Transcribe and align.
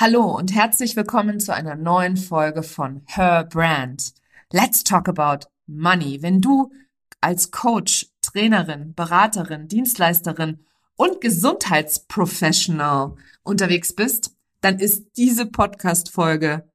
Hallo 0.00 0.34
und 0.34 0.54
herzlich 0.54 0.96
willkommen 0.96 1.40
zu 1.40 1.52
einer 1.52 1.74
neuen 1.74 2.16
Folge 2.16 2.62
von 2.62 3.02
Her 3.04 3.44
Brand. 3.44 4.14
Let's 4.50 4.82
talk 4.82 5.10
about 5.10 5.46
money. 5.66 6.22
Wenn 6.22 6.40
du 6.40 6.72
als 7.20 7.50
Coach, 7.50 8.06
Trainerin, 8.22 8.94
Beraterin, 8.94 9.68
Dienstleisterin 9.68 10.64
und 10.96 11.20
Gesundheitsprofessional 11.20 13.16
unterwegs 13.42 13.94
bist, 13.94 14.34
dann 14.62 14.78
ist 14.78 15.18
diese 15.18 15.44
Podcast-Folge 15.44 16.66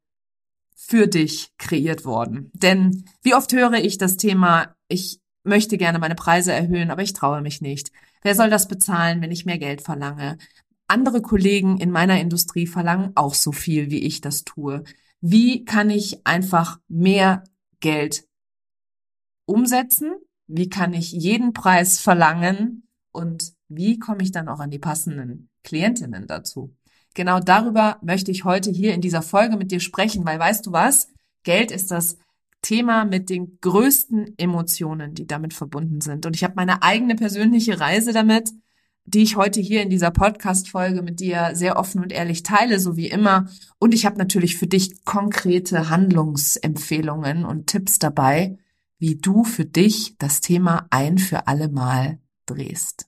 für 0.75 1.07
dich 1.07 1.51
kreiert 1.57 2.05
worden. 2.05 2.51
Denn 2.53 3.05
wie 3.23 3.33
oft 3.33 3.51
höre 3.53 3.73
ich 3.73 3.97
das 3.97 4.17
Thema, 4.17 4.75
ich 4.87 5.19
möchte 5.41 5.79
gerne 5.79 5.97
meine 5.97 6.13
Preise 6.13 6.53
erhöhen, 6.53 6.91
aber 6.91 7.01
ich 7.01 7.13
traue 7.13 7.41
mich 7.41 7.59
nicht. 7.59 7.91
Wer 8.21 8.35
soll 8.35 8.51
das 8.51 8.67
bezahlen, 8.67 9.21
wenn 9.21 9.31
ich 9.31 9.45
mehr 9.45 9.57
Geld 9.57 9.81
verlange? 9.81 10.37
Andere 10.87 11.21
Kollegen 11.21 11.77
in 11.79 11.91
meiner 11.91 12.19
Industrie 12.19 12.67
verlangen 12.67 13.11
auch 13.15 13.33
so 13.33 13.51
viel, 13.51 13.89
wie 13.89 14.03
ich 14.03 14.21
das 14.21 14.43
tue. 14.43 14.83
Wie 15.21 15.65
kann 15.65 15.89
ich 15.89 16.25
einfach 16.25 16.79
mehr 16.87 17.43
Geld 17.79 18.27
umsetzen? 19.45 20.13
Wie 20.47 20.69
kann 20.69 20.93
ich 20.93 21.11
jeden 21.11 21.53
Preis 21.53 21.99
verlangen? 21.99 22.87
Und 23.11 23.53
wie 23.67 23.97
komme 23.97 24.21
ich 24.21 24.31
dann 24.31 24.49
auch 24.49 24.59
an 24.59 24.69
die 24.69 24.79
passenden 24.79 25.49
Klientinnen 25.63 26.27
dazu? 26.27 26.75
Genau 27.15 27.39
darüber 27.39 27.97
möchte 28.01 28.29
ich 28.29 28.43
heute 28.43 28.71
hier 28.71 28.93
in 28.93 29.01
dieser 29.01 29.21
Folge 29.21 29.57
mit 29.57 29.71
dir 29.71 29.79
sprechen, 29.79 30.25
weil 30.25 30.37
weißt 30.37 30.65
du 30.65 30.71
was? 30.71 31.07
Geld 31.43 31.71
ist 31.71 31.89
das 31.91 32.17
Thema 32.61 33.05
mit 33.05 33.29
den 33.29 33.59
größten 33.61 34.37
Emotionen, 34.37 35.13
die 35.13 35.27
damit 35.27 35.53
verbunden 35.53 36.01
sind. 36.01 36.25
Und 36.25 36.35
ich 36.35 36.43
habe 36.43 36.55
meine 36.55 36.83
eigene 36.83 37.15
persönliche 37.15 37.79
Reise 37.79 38.11
damit 38.11 38.51
die 39.05 39.21
ich 39.21 39.35
heute 39.35 39.61
hier 39.61 39.81
in 39.81 39.89
dieser 39.89 40.11
Podcast-Folge 40.11 41.01
mit 41.01 41.19
dir 41.19 41.51
sehr 41.53 41.77
offen 41.77 42.01
und 42.01 42.11
ehrlich 42.11 42.43
teile, 42.43 42.79
so 42.79 42.97
wie 42.97 43.07
immer. 43.07 43.47
Und 43.77 43.93
ich 43.93 44.05
habe 44.05 44.17
natürlich 44.17 44.57
für 44.57 44.67
dich 44.67 45.05
konkrete 45.05 45.89
Handlungsempfehlungen 45.89 47.45
und 47.45 47.67
Tipps 47.67 47.99
dabei, 47.99 48.57
wie 48.97 49.15
du 49.15 49.43
für 49.43 49.65
dich 49.65 50.15
das 50.17 50.41
Thema 50.41 50.87
ein 50.89 51.17
für 51.17 51.47
alle 51.47 51.69
Mal 51.69 52.19
drehst. 52.47 53.07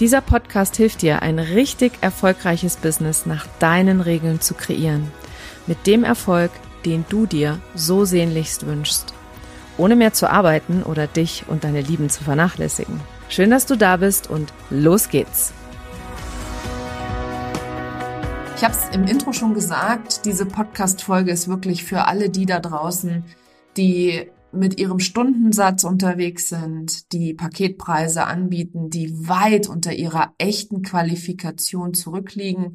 Dieser 0.00 0.22
Podcast 0.22 0.76
hilft 0.76 1.02
dir, 1.02 1.20
ein 1.20 1.38
richtig 1.38 1.92
erfolgreiches 2.00 2.76
Business 2.76 3.26
nach 3.26 3.46
deinen 3.58 4.00
Regeln 4.00 4.40
zu 4.40 4.54
kreieren. 4.54 5.12
Mit 5.66 5.86
dem 5.86 6.04
Erfolg, 6.04 6.50
den 6.86 7.04
du 7.10 7.26
dir 7.26 7.60
so 7.74 8.06
sehnlichst 8.06 8.64
wünschst. 8.64 9.12
Ohne 9.76 9.96
mehr 9.96 10.14
zu 10.14 10.30
arbeiten 10.30 10.84
oder 10.84 11.06
dich 11.06 11.44
und 11.48 11.64
deine 11.64 11.82
Lieben 11.82 12.08
zu 12.08 12.24
vernachlässigen. 12.24 12.98
Schön, 13.28 13.50
dass 13.50 13.66
du 13.66 13.76
da 13.76 13.98
bist 13.98 14.30
und 14.30 14.54
los 14.70 15.10
geht's. 15.10 15.52
Ich 18.56 18.64
habe 18.64 18.72
es 18.74 18.96
im 18.96 19.04
Intro 19.04 19.34
schon 19.34 19.52
gesagt, 19.52 20.24
diese 20.24 20.46
Podcast-Folge 20.46 21.30
ist 21.30 21.46
wirklich 21.46 21.84
für 21.84 22.06
alle 22.06 22.30
die 22.30 22.46
da 22.46 22.58
draußen, 22.58 23.22
die 23.76 24.30
mit 24.52 24.80
ihrem 24.80 24.98
Stundensatz 24.98 25.84
unterwegs 25.84 26.48
sind, 26.48 27.12
die 27.12 27.34
Paketpreise 27.34 28.26
anbieten, 28.26 28.90
die 28.90 29.28
weit 29.28 29.68
unter 29.68 29.92
ihrer 29.92 30.34
echten 30.38 30.82
Qualifikation 30.82 31.94
zurückliegen 31.94 32.74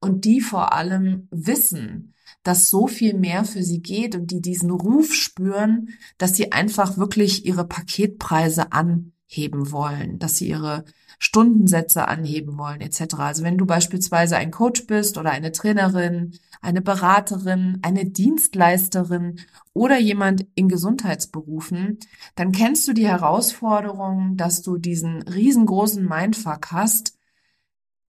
und 0.00 0.24
die 0.24 0.40
vor 0.40 0.72
allem 0.74 1.28
wissen, 1.30 2.14
dass 2.42 2.68
so 2.68 2.86
viel 2.86 3.14
mehr 3.14 3.44
für 3.44 3.62
sie 3.62 3.80
geht 3.80 4.14
und 4.14 4.30
die 4.30 4.42
diesen 4.42 4.70
Ruf 4.70 5.14
spüren, 5.14 5.88
dass 6.18 6.36
sie 6.36 6.52
einfach 6.52 6.98
wirklich 6.98 7.46
ihre 7.46 7.66
Paketpreise 7.66 8.72
anheben 8.72 9.72
wollen, 9.72 10.18
dass 10.18 10.36
sie 10.36 10.48
ihre 10.48 10.84
Stundensätze 11.18 12.08
anheben 12.08 12.58
wollen 12.58 12.80
etc. 12.80 13.14
Also 13.18 13.42
wenn 13.42 13.58
du 13.58 13.66
beispielsweise 13.66 14.36
ein 14.36 14.50
Coach 14.50 14.86
bist 14.86 15.18
oder 15.18 15.30
eine 15.30 15.52
Trainerin, 15.52 16.38
eine 16.60 16.80
Beraterin, 16.80 17.78
eine 17.82 18.06
Dienstleisterin 18.06 19.40
oder 19.72 19.98
jemand 19.98 20.46
in 20.54 20.68
Gesundheitsberufen, 20.68 21.98
dann 22.34 22.52
kennst 22.52 22.88
du 22.88 22.92
die 22.92 23.08
Herausforderung, 23.08 24.36
dass 24.36 24.62
du 24.62 24.78
diesen 24.78 25.22
riesengroßen 25.22 26.06
Mindfuck 26.06 26.72
hast, 26.72 27.16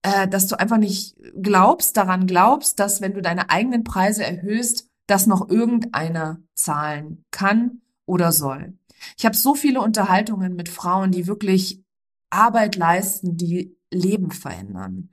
äh, 0.03 0.27
dass 0.27 0.47
du 0.47 0.57
einfach 0.59 0.77
nicht 0.77 1.15
glaubst, 1.41 1.97
daran 1.97 2.27
glaubst, 2.27 2.79
dass 2.79 3.01
wenn 3.01 3.13
du 3.13 3.21
deine 3.21 3.49
eigenen 3.49 3.83
Preise 3.83 4.23
erhöhst, 4.23 4.89
dass 5.07 5.27
noch 5.27 5.49
irgendeiner 5.49 6.39
zahlen 6.53 7.23
kann 7.31 7.81
oder 8.05 8.31
soll. 8.31 8.77
Ich 9.17 9.25
habe 9.25 9.35
so 9.35 9.55
viele 9.55 9.81
Unterhaltungen 9.81 10.55
mit 10.55 10.69
Frauen, 10.69 11.11
die 11.11 11.27
wirklich 11.27 11.83
Arbeit 12.35 12.75
leisten, 12.75 13.37
die 13.37 13.75
Leben 13.91 14.31
verändern. 14.31 15.09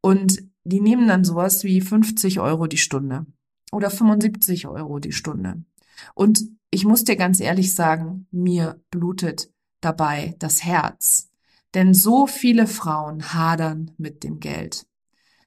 Und 0.00 0.42
die 0.64 0.80
nehmen 0.80 1.08
dann 1.08 1.24
sowas 1.24 1.64
wie 1.64 1.80
50 1.80 2.40
Euro 2.40 2.66
die 2.66 2.78
Stunde 2.78 3.26
oder 3.72 3.90
75 3.90 4.66
Euro 4.66 4.98
die 4.98 5.12
Stunde. 5.12 5.62
Und 6.14 6.44
ich 6.70 6.84
muss 6.84 7.04
dir 7.04 7.16
ganz 7.16 7.40
ehrlich 7.40 7.74
sagen, 7.74 8.26
mir 8.30 8.80
blutet 8.90 9.50
dabei 9.80 10.34
das 10.38 10.64
Herz. 10.64 11.30
Denn 11.74 11.92
so 11.92 12.26
viele 12.26 12.66
Frauen 12.66 13.34
hadern 13.34 13.90
mit 13.98 14.24
dem 14.24 14.40
Geld. 14.40 14.86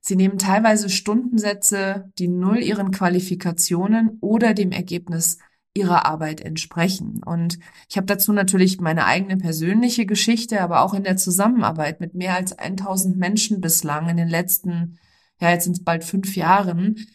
Sie 0.01 0.16
nehmen 0.16 0.37
teilweise 0.37 0.89
Stundensätze, 0.89 2.11
die 2.17 2.27
null 2.27 2.59
ihren 2.59 2.91
Qualifikationen 2.91 4.17
oder 4.21 4.53
dem 4.53 4.71
Ergebnis 4.71 5.37
ihrer 5.77 6.05
Arbeit 6.05 6.41
entsprechen. 6.41 7.21
Und 7.23 7.59
ich 7.89 7.97
habe 7.97 8.07
dazu 8.07 8.33
natürlich 8.33 8.79
meine 8.79 9.05
eigene 9.05 9.38
persönliche 9.38 10.05
Geschichte, 10.05 10.61
aber 10.61 10.81
auch 10.81 10.93
in 10.93 11.03
der 11.03 11.17
Zusammenarbeit 11.17 11.99
mit 11.99 12.15
mehr 12.15 12.35
als 12.35 12.57
1000 12.57 13.17
Menschen 13.17 13.61
bislang 13.61 14.09
in 14.09 14.17
den 14.17 14.29
letzten, 14.29 14.99
ja, 15.39 15.51
jetzt 15.51 15.66
sind 15.66 15.77
es 15.77 15.83
bald 15.83 16.03
fünf 16.03 16.35
Jahren, 16.35 17.07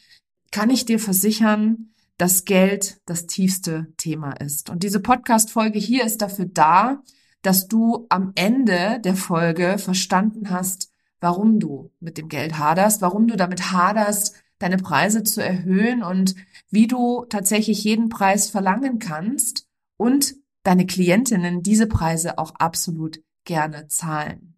kann 0.50 0.70
ich 0.70 0.84
dir 0.84 0.98
versichern, 0.98 1.92
dass 2.18 2.44
Geld 2.44 3.00
das 3.06 3.26
tiefste 3.26 3.88
Thema 3.96 4.32
ist. 4.32 4.70
Und 4.70 4.82
diese 4.82 5.00
Podcast-Folge 5.00 5.78
hier 5.78 6.04
ist 6.04 6.22
dafür 6.22 6.46
da, 6.46 7.02
dass 7.42 7.66
du 7.66 8.06
am 8.08 8.32
Ende 8.36 9.00
der 9.02 9.16
Folge 9.16 9.76
verstanden 9.78 10.50
hast, 10.50 10.92
warum 11.20 11.58
du 11.58 11.90
mit 12.00 12.18
dem 12.18 12.28
Geld 12.28 12.58
haderst, 12.58 13.02
warum 13.02 13.26
du 13.26 13.36
damit 13.36 13.72
haderst, 13.72 14.41
deine 14.62 14.78
Preise 14.78 15.22
zu 15.22 15.42
erhöhen 15.42 16.02
und 16.02 16.34
wie 16.70 16.86
du 16.86 17.24
tatsächlich 17.28 17.84
jeden 17.84 18.08
Preis 18.08 18.48
verlangen 18.48 18.98
kannst 18.98 19.66
und 19.96 20.34
deine 20.62 20.86
Klientinnen 20.86 21.62
diese 21.62 21.86
Preise 21.86 22.38
auch 22.38 22.54
absolut 22.56 23.20
gerne 23.44 23.88
zahlen. 23.88 24.52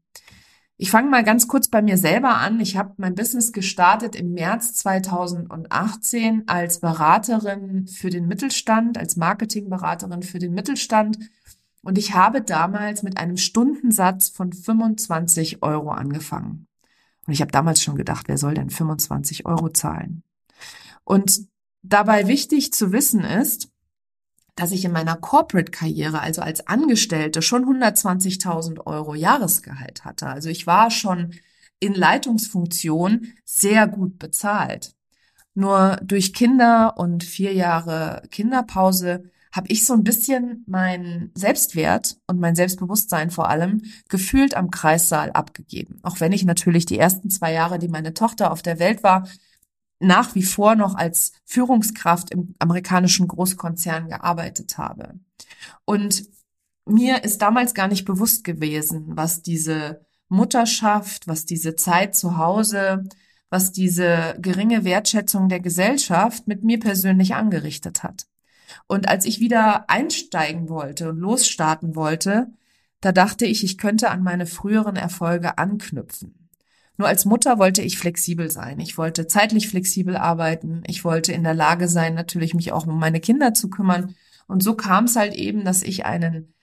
Ich 0.77 0.91
fange 0.91 1.09
mal 1.09 1.23
ganz 1.23 1.47
kurz 1.47 1.69
bei 1.69 1.83
mir 1.83 1.97
selber 1.97 2.37
an. 2.37 2.59
Ich 2.61 2.77
habe 2.77 2.95
mein 2.97 3.15
Business 3.15 3.53
gestartet 3.53 4.17
im 4.17 4.33
März 4.33 4.75
2018 4.75 6.45
als 6.49 6.81
Beraterin 6.81 7.87
für 7.87 8.11
den 8.11 8.27
Mittelstand, 8.27 8.99
als 8.99 9.17
Marketingberaterin 9.17 10.23
für 10.23 10.41
den 10.41 10.53
Mittelstand. 10.53 11.19
Und 11.83 11.97
ich 11.97 12.15
habe 12.15 12.43
damals 12.43 13.05
mit 13.05 13.19
einem 13.19 13.37
Stundensatz 13.37 14.31
von 14.31 14.53
25 14.53 15.63
Euro 15.63 15.91
angefangen. 15.91 16.67
Und 17.27 17.33
ich 17.33 17.41
habe 17.41 17.53
damals 17.53 17.83
schon 17.83 17.97
gedacht, 17.97 18.29
wer 18.29 18.39
soll 18.39 18.55
denn 18.55 18.71
25 18.71 19.47
Euro 19.47 19.71
zahlen? 19.71 20.23
Und 21.05 21.49
dabei 21.83 22.27
wichtig 22.27 22.73
zu 22.73 22.93
wissen 22.93 23.25
ist, 23.25 23.71
dass 24.57 24.73
ich 24.73 24.85
in 24.85 24.93
meiner 24.93 25.17
Corporate-Karriere, 25.17 26.21
also 26.21 26.41
als 26.41 26.67
Angestellte, 26.67 27.43
schon 27.43 27.65
120.000 27.65 28.87
Euro 28.87 29.15
Jahresgehalt 29.15 30.05
hatte. 30.05 30.27
Also 30.27 30.49
ich 30.49 30.67
war 30.67 30.91
schon 30.91 31.35
in 31.81 31.95
Leitungsfunktion 31.95 33.33
sehr 33.45 33.89
gut 33.89 34.19
bezahlt. 34.19 34.95
Nur 35.55 35.99
durch 36.03 36.33
Kinder 36.33 36.95
und 36.97 37.25
vier 37.25 37.53
Jahre 37.53 38.23
Kinderpause 38.31 39.31
habe 39.55 39.69
ich 39.69 39.87
so 39.87 39.95
ein 39.95 40.03
bisschen 40.03 40.65
meinen 40.67 41.31
Selbstwert 41.37 42.17
und 42.27 42.41
mein 42.41 42.57
Selbstbewusstsein 42.57 43.31
vor 43.31 43.49
allem 43.49 43.83
gefühlt 44.09 44.57
am 44.57 44.71
Kreissaal 44.73 45.31
abgegeben. 45.31 46.01
Auch 46.03 46.19
wenn 46.19 46.33
ich 46.33 46.45
natürlich 46.45 46.87
die 46.87 46.99
ersten 46.99 47.31
zwei 47.31 47.53
Jahre, 47.53 47.79
die 47.79 47.89
meine 47.89 48.15
Tochter 48.15 48.51
auf 48.51 48.63
der 48.63 48.81
Welt 48.81 49.05
war, 49.05 49.29
nach 50.01 50.35
wie 50.35 50.43
vor 50.43 50.75
noch 50.75 50.97
als 50.97 51.33
Führungskraft 51.45 52.33
im 52.33 52.57
amerikanischen 52.59 53.29
Großkonzern 53.29 54.09
gearbeitet 54.09 54.77
habe. 54.77 55.15
Und 55.85 56.25
mir 56.85 57.23
ist 57.23 57.41
damals 57.41 57.75
gar 57.75 57.87
nicht 57.87 58.05
bewusst 58.05 58.43
gewesen, 58.43 59.17
was 59.17 59.41
diese 59.43 60.05
Mutterschaft, 60.29 61.29
was 61.29 61.47
diese 61.47 61.77
Zeit 61.77 62.17
zu 62.17 62.39
Hause, 62.39 63.05
was 63.51 63.71
diese 63.71 64.37
geringe 64.41 64.83
Wertschätzung 64.85 65.49
der 65.49 65.61
Gesellschaft 65.61 66.49
mit 66.49 66.65
mir 66.65 66.81
persönlich 66.81 67.37
angerichtet 67.37 68.03
hat. 68.03 68.27
Und 68.87 69.09
als 69.09 69.25
ich 69.25 69.41
wieder 69.41 69.89
einsteigen 69.89 70.69
wollte 70.69 71.11
und 71.11 71.19
losstarten 71.19 71.95
wollte, 71.95 72.49
da 73.01 73.13
dachte 73.13 73.47
ich, 73.47 73.65
ich 73.65 73.79
könnte 73.79 74.11
an 74.11 74.23
meine 74.23 74.47
früheren 74.47 74.97
Erfolge 74.97 75.59
anknüpfen. 75.59 76.49
Nur 76.97 77.09
als 77.09 77.25
Mutter 77.25 77.59
wollte 77.59 77.83
ich 77.83 77.99
flexibel 77.99 78.51
sein. 78.51 78.79
Ich 78.81 78.97
wollte 78.97 79.27
zeitlich 79.27 79.69
flexibel 79.69 80.17
arbeiten. 80.17 80.83
Ich 80.87 81.05
wollte 81.05 81.33
in 81.33 81.43
der 81.43 81.55
Lage 81.55 81.89
sein, 81.89 82.15
natürlich 82.15 82.55
mich 82.55 82.73
auch 82.73 82.87
um 82.87 82.99
meine 82.99 83.21
Kinder 83.21 83.53
zu 83.53 83.69
kümmern. 83.69 84.15
Und 84.47 84.63
so 84.63 84.75
kam 84.75 85.05
es 85.05 85.17
halt 85.17 85.35
eben, 85.35 85.65
dass 85.65 85.83
ich 85.83 86.07
einen 86.07 86.55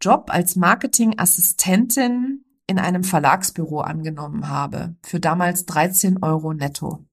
Job 0.00 0.30
als 0.30 0.56
Marketingassistentin 0.56 2.44
in 2.66 2.78
einem 2.78 3.04
Verlagsbüro 3.04 3.80
angenommen 3.80 4.48
habe. 4.48 4.96
Für 5.02 5.20
damals 5.20 5.66
13 5.66 6.22
Euro 6.22 6.54
netto. 6.54 7.04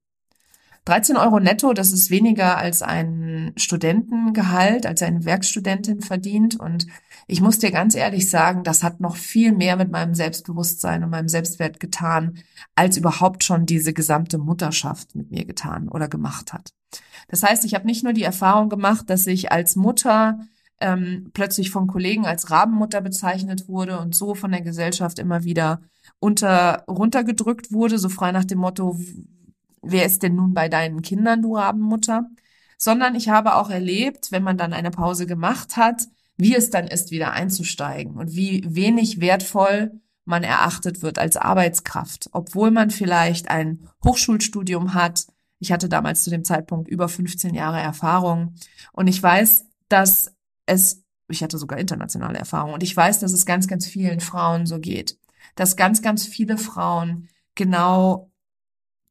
13 0.86 1.16
Euro 1.16 1.39
netto, 1.39 1.74
das 1.74 1.92
ist 1.92 2.10
weniger 2.10 2.57
als 2.57 2.81
ein 2.81 3.54
Studentengehalt, 3.56 4.88
als 4.88 5.04
eine 5.04 5.25
Werkstudentin 5.25 6.01
verdient. 6.01 6.60
Und 6.60 6.88
ich 7.28 7.39
muss 7.39 7.60
dir 7.60 7.72
ganz 7.72 7.94
ehrlich 7.94 8.30
sagen, 8.30 8.63
das 8.63 8.83
hat 8.83 9.00
noch 9.00 9.16
viel 9.16 9.51
mehr 9.51 9.75
mit 9.75 9.92
meinem 9.92 10.16
Selbstbewusstsein 10.16 11.04
und 11.04 11.12
meinem 11.12 11.30
Selbstwert 11.30 11.80
getan, 11.80 12.39
als 12.75 12.98
überhaupt 12.98 13.44
schon 13.44 13.68
diese 13.68 13.94
gesamte 13.94 14.39
Mutterschaft 14.39 15.16
mit 15.16 15.30
mir 15.30 15.45
getan 15.45 15.88
oder 15.88 16.07
gemacht 16.07 16.51
hat. 16.51 16.74
Das 17.28 17.44
heißt, 17.44 17.63
ich 17.63 17.75
habe 17.75 17.86
nicht 17.86 18.04
nur 18.04 18.13
die 18.13 18.24
Erfahrung 18.24 18.68
gemacht, 18.68 19.10
dass 19.10 19.28
ich 19.28 19.51
als 19.51 19.75
Mutter 19.75 20.39
ähm, 20.80 21.30
plötzlich 21.33 21.69
von 21.69 21.86
Kollegen 21.86 22.25
als 22.25 22.50
Rabenmutter 22.50 23.01
bezeichnet 23.01 23.68
wurde 23.68 24.00
und 24.00 24.16
so 24.16 24.33
von 24.33 24.51
der 24.51 24.62
Gesellschaft 24.62 25.19
immer 25.19 25.44
wieder 25.44 25.81
unter 26.19 26.83
runtergedrückt 26.88 27.72
wurde, 27.72 28.00
so 28.00 28.10
frei 28.10 28.31
nach 28.31 28.45
dem 28.45 28.60
Motto, 28.60 29.00
wer 29.81 30.06
ist 30.06 30.24
denn 30.24 30.36
nun 30.36 30.54
bei 30.54 30.69
deinen 30.69 31.01
Kindern, 31.01 31.42
du 31.42 31.56
Rabenmutter? 31.56 32.30
Sondern 32.78 33.16
ich 33.16 33.30
habe 33.30 33.56
auch 33.56 33.69
erlebt, 33.69 34.31
wenn 34.31 34.44
man 34.44 34.57
dann 34.57 34.74
eine 34.74 34.92
Pause 34.92 35.28
gemacht 35.28 35.78
hat, 35.78 36.07
wie 36.38 36.56
es 36.56 36.72
dann 36.72 36.88
ist, 36.88 37.12
wieder 37.12 37.33
einzusteigen 37.33 38.16
und 38.16 38.36
wie 38.36 38.63
wenig 38.68 39.22
wertvoll 39.22 40.01
man 40.25 40.44
erachtet 40.44 41.01
wird 41.01 41.19
als 41.19 41.38
Arbeitskraft, 41.38 42.30
obwohl 42.31 42.72
man 42.72 42.89
vielleicht 42.89 43.50
ein 43.50 43.88
Hochschulstudium 44.04 44.94
hat. 44.94 45.28
Ich 45.60 45.72
hatte 45.72 45.89
damals 45.89 46.24
zu 46.24 46.30
dem 46.30 46.44
Zeitpunkt 46.44 46.88
über 46.88 47.07
15 47.10 47.54
Jahre 47.54 47.80
Erfahrung 47.80 48.56
und 48.92 49.07
ich 49.07 49.22
weiß, 49.22 49.66
dass 49.89 50.33
es, 50.66 51.04
ich 51.28 51.44
hatte 51.44 51.57
sogar 51.57 51.78
internationale 51.78 52.39
Erfahrung 52.39 52.74
und 52.74 52.81
ich 52.81 52.95
weiß, 52.95 53.19
dass 53.19 53.33
es 53.33 53.45
ganz, 53.45 53.68
ganz 53.68 53.86
vielen 53.86 54.19
Frauen 54.19 54.66
so 54.66 54.80
geht, 54.80 55.18
dass 55.56 55.75
ganz, 55.75 56.01
ganz 56.01 56.25
viele 56.25 56.57
Frauen 56.57 57.28
genau 57.56 58.31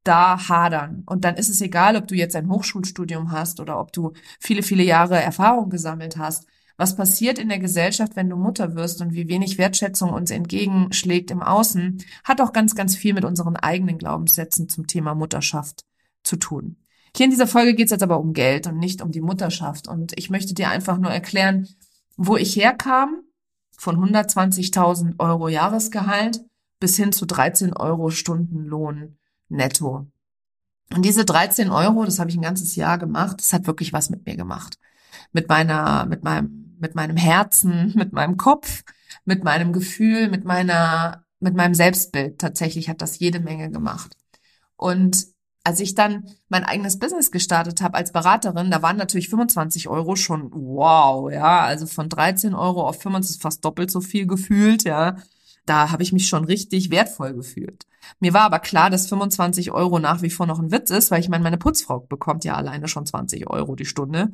da 0.04 0.48
hadern. 0.48 1.02
Und 1.06 1.24
dann 1.24 1.36
ist 1.36 1.48
es 1.48 1.60
egal, 1.60 1.96
ob 1.96 2.08
du 2.08 2.14
jetzt 2.14 2.36
ein 2.36 2.50
Hochschulstudium 2.50 3.32
hast 3.32 3.60
oder 3.60 3.78
ob 3.78 3.92
du 3.92 4.12
viele, 4.38 4.62
viele 4.62 4.82
Jahre 4.82 5.20
Erfahrung 5.20 5.70
gesammelt 5.70 6.16
hast. 6.16 6.46
Was 6.76 6.96
passiert 6.96 7.38
in 7.38 7.50
der 7.50 7.58
Gesellschaft, 7.58 8.16
wenn 8.16 8.30
du 8.30 8.36
Mutter 8.36 8.74
wirst 8.74 9.02
und 9.02 9.12
wie 9.12 9.28
wenig 9.28 9.58
Wertschätzung 9.58 10.10
uns 10.10 10.30
entgegenschlägt 10.30 11.30
im 11.30 11.42
Außen, 11.42 12.02
hat 12.24 12.40
auch 12.40 12.54
ganz, 12.54 12.74
ganz 12.74 12.96
viel 12.96 13.12
mit 13.12 13.26
unseren 13.26 13.56
eigenen 13.56 13.98
Glaubenssätzen 13.98 14.68
zum 14.68 14.86
Thema 14.86 15.14
Mutterschaft 15.14 15.84
zu 16.22 16.36
tun. 16.36 16.76
Hier 17.14 17.24
in 17.24 17.30
dieser 17.30 17.46
Folge 17.46 17.74
geht 17.74 17.86
es 17.86 17.90
jetzt 17.90 18.02
aber 18.02 18.18
um 18.18 18.32
Geld 18.32 18.66
und 18.66 18.78
nicht 18.78 19.02
um 19.02 19.10
die 19.10 19.20
Mutterschaft. 19.20 19.88
Und 19.88 20.16
ich 20.16 20.30
möchte 20.30 20.54
dir 20.54 20.70
einfach 20.70 20.96
nur 20.96 21.10
erklären, 21.10 21.68
wo 22.16 22.36
ich 22.36 22.56
herkam, 22.56 23.22
von 23.76 23.96
120.000 23.96 25.18
Euro 25.18 25.48
Jahresgehalt 25.48 26.40
bis 26.80 26.96
hin 26.96 27.12
zu 27.12 27.24
13 27.24 27.74
Euro 27.74 28.10
Stundenlohn 28.10 29.16
netto. 29.50 30.06
Und 30.94 31.04
diese 31.04 31.24
13 31.24 31.70
Euro, 31.70 32.04
das 32.04 32.18
habe 32.18 32.30
ich 32.30 32.36
ein 32.36 32.42
ganzes 32.42 32.74
Jahr 32.76 32.98
gemacht, 32.98 33.38
das 33.38 33.52
hat 33.52 33.66
wirklich 33.66 33.92
was 33.92 34.10
mit 34.10 34.26
mir 34.26 34.36
gemacht. 34.36 34.78
Mit 35.32 35.48
meiner, 35.48 36.06
mit 36.06 36.24
meinem, 36.24 36.76
mit 36.80 36.94
meinem 36.94 37.16
Herzen, 37.16 37.92
mit 37.96 38.12
meinem 38.12 38.36
Kopf, 38.36 38.82
mit 39.24 39.44
meinem 39.44 39.72
Gefühl, 39.72 40.28
mit 40.28 40.44
meiner, 40.44 41.24
mit 41.38 41.54
meinem 41.54 41.74
Selbstbild. 41.74 42.38
Tatsächlich 42.38 42.88
hat 42.88 43.02
das 43.02 43.18
jede 43.18 43.40
Menge 43.40 43.70
gemacht. 43.70 44.16
Und 44.76 45.26
als 45.62 45.78
ich 45.80 45.94
dann 45.94 46.24
mein 46.48 46.64
eigenes 46.64 46.98
Business 46.98 47.30
gestartet 47.30 47.82
habe 47.82 47.98
als 47.98 48.12
Beraterin, 48.12 48.70
da 48.70 48.80
waren 48.82 48.96
natürlich 48.96 49.28
25 49.28 49.88
Euro 49.88 50.16
schon 50.16 50.50
wow, 50.52 51.30
ja, 51.30 51.60
also 51.60 51.86
von 51.86 52.08
13 52.08 52.54
Euro 52.54 52.88
auf 52.88 53.02
25 53.02 53.42
fast 53.42 53.64
doppelt 53.64 53.90
so 53.90 54.00
viel 54.00 54.26
gefühlt, 54.26 54.84
ja 54.84 55.16
da 55.70 55.92
habe 55.92 56.02
ich 56.02 56.12
mich 56.12 56.28
schon 56.28 56.44
richtig 56.44 56.90
wertvoll 56.90 57.32
gefühlt. 57.32 57.86
Mir 58.18 58.32
war 58.32 58.42
aber 58.42 58.58
klar, 58.58 58.90
dass 58.90 59.08
25 59.08 59.70
Euro 59.72 59.98
nach 59.98 60.22
wie 60.22 60.30
vor 60.30 60.46
noch 60.46 60.58
ein 60.58 60.72
Witz 60.72 60.90
ist, 60.90 61.10
weil 61.10 61.20
ich 61.20 61.28
meine, 61.28 61.44
meine 61.44 61.58
Putzfrau 61.58 62.00
bekommt 62.00 62.44
ja 62.44 62.54
alleine 62.54 62.88
schon 62.88 63.06
20 63.06 63.48
Euro 63.48 63.76
die 63.76 63.86
Stunde. 63.86 64.30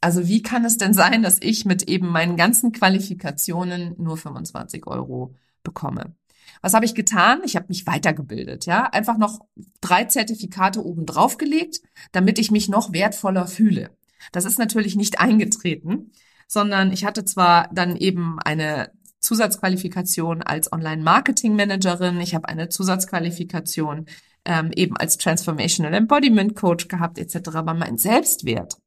Also 0.00 0.26
wie 0.28 0.42
kann 0.42 0.64
es 0.64 0.78
denn 0.78 0.94
sein, 0.94 1.22
dass 1.22 1.38
ich 1.40 1.64
mit 1.64 1.82
eben 1.84 2.08
meinen 2.08 2.36
ganzen 2.36 2.72
Qualifikationen 2.72 3.94
nur 3.98 4.16
25 4.16 4.86
Euro 4.86 5.34
bekomme? 5.62 6.14
Was 6.62 6.74
habe 6.74 6.84
ich 6.84 6.94
getan? 6.94 7.42
Ich 7.44 7.56
habe 7.56 7.66
mich 7.68 7.86
weitergebildet, 7.86 8.66
ja, 8.66 8.84
einfach 8.84 9.18
noch 9.18 9.40
drei 9.80 10.04
Zertifikate 10.04 10.84
oben 10.84 11.06
drauf 11.06 11.36
gelegt, 11.36 11.80
damit 12.12 12.38
ich 12.38 12.50
mich 12.50 12.68
noch 12.68 12.92
wertvoller 12.92 13.46
fühle. 13.46 13.90
Das 14.32 14.44
ist 14.44 14.58
natürlich 14.58 14.96
nicht 14.96 15.20
eingetreten, 15.20 16.12
sondern 16.46 16.92
ich 16.92 17.04
hatte 17.04 17.24
zwar 17.24 17.68
dann 17.72 17.96
eben 17.96 18.38
eine 18.40 18.90
Zusatzqualifikation 19.20 20.42
als 20.42 20.72
Online-Marketing-Managerin. 20.72 22.20
Ich 22.20 22.34
habe 22.34 22.48
eine 22.48 22.68
Zusatzqualifikation 22.68 24.06
ähm, 24.44 24.72
eben 24.74 24.96
als 24.96 25.18
Transformational 25.18 25.94
Embodiment 25.94 26.56
Coach 26.56 26.88
gehabt 26.88 27.18
etc. 27.18 27.48
Aber 27.54 27.74
mein 27.74 27.98
Selbstwert, 27.98 28.78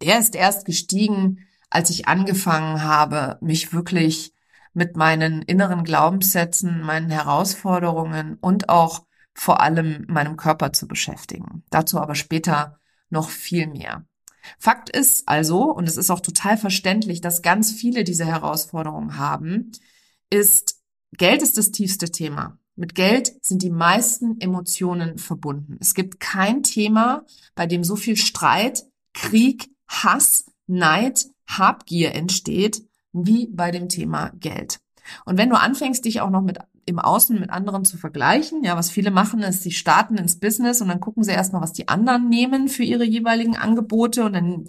der 0.00 0.18
ist 0.18 0.34
erst 0.34 0.64
gestiegen, 0.64 1.40
als 1.70 1.90
ich 1.90 2.06
angefangen 2.08 2.82
habe, 2.82 3.38
mich 3.40 3.72
wirklich 3.72 4.32
mit 4.72 4.96
meinen 4.96 5.42
inneren 5.42 5.84
Glaubenssätzen, 5.84 6.82
meinen 6.82 7.10
Herausforderungen 7.10 8.38
und 8.40 8.68
auch 8.68 9.06
vor 9.34 9.60
allem 9.60 10.04
meinem 10.08 10.36
Körper 10.36 10.72
zu 10.72 10.86
beschäftigen. 10.86 11.64
Dazu 11.70 12.00
aber 12.00 12.14
später 12.14 12.78
noch 13.10 13.30
viel 13.30 13.66
mehr. 13.66 14.04
Fakt 14.58 14.90
ist 14.90 15.28
also, 15.28 15.72
und 15.72 15.88
es 15.88 15.96
ist 15.96 16.10
auch 16.10 16.20
total 16.20 16.56
verständlich, 16.56 17.20
dass 17.20 17.42
ganz 17.42 17.72
viele 17.72 18.04
diese 18.04 18.24
Herausforderungen 18.24 19.18
haben, 19.18 19.72
ist, 20.30 20.80
Geld 21.16 21.42
ist 21.42 21.58
das 21.58 21.70
tiefste 21.70 22.10
Thema. 22.10 22.58
Mit 22.76 22.94
Geld 22.94 23.32
sind 23.44 23.62
die 23.62 23.70
meisten 23.70 24.40
Emotionen 24.40 25.18
verbunden. 25.18 25.76
Es 25.80 25.94
gibt 25.94 26.18
kein 26.18 26.62
Thema, 26.62 27.24
bei 27.54 27.66
dem 27.66 27.84
so 27.84 27.94
viel 27.94 28.16
Streit, 28.16 28.84
Krieg, 29.12 29.70
Hass, 29.86 30.46
Neid, 30.66 31.26
Habgier 31.46 32.14
entsteht, 32.14 32.82
wie 33.12 33.46
bei 33.46 33.70
dem 33.70 33.88
Thema 33.88 34.30
Geld. 34.40 34.80
Und 35.24 35.38
wenn 35.38 35.50
du 35.50 35.58
anfängst, 35.58 36.04
dich 36.04 36.20
auch 36.20 36.30
noch 36.30 36.42
mit 36.42 36.58
im 36.86 36.98
Außen 36.98 37.38
mit 37.38 37.50
anderen 37.50 37.84
zu 37.84 37.96
vergleichen. 37.96 38.62
Ja, 38.64 38.76
was 38.76 38.90
viele 38.90 39.10
machen, 39.10 39.40
ist, 39.40 39.62
sie 39.62 39.72
starten 39.72 40.16
ins 40.16 40.38
Business 40.38 40.80
und 40.80 40.88
dann 40.88 41.00
gucken 41.00 41.22
sie 41.22 41.32
erstmal, 41.32 41.62
was 41.62 41.72
die 41.72 41.88
anderen 41.88 42.28
nehmen 42.28 42.68
für 42.68 42.82
ihre 42.82 43.04
jeweiligen 43.04 43.56
Angebote 43.56 44.24
und 44.24 44.32
dann 44.34 44.68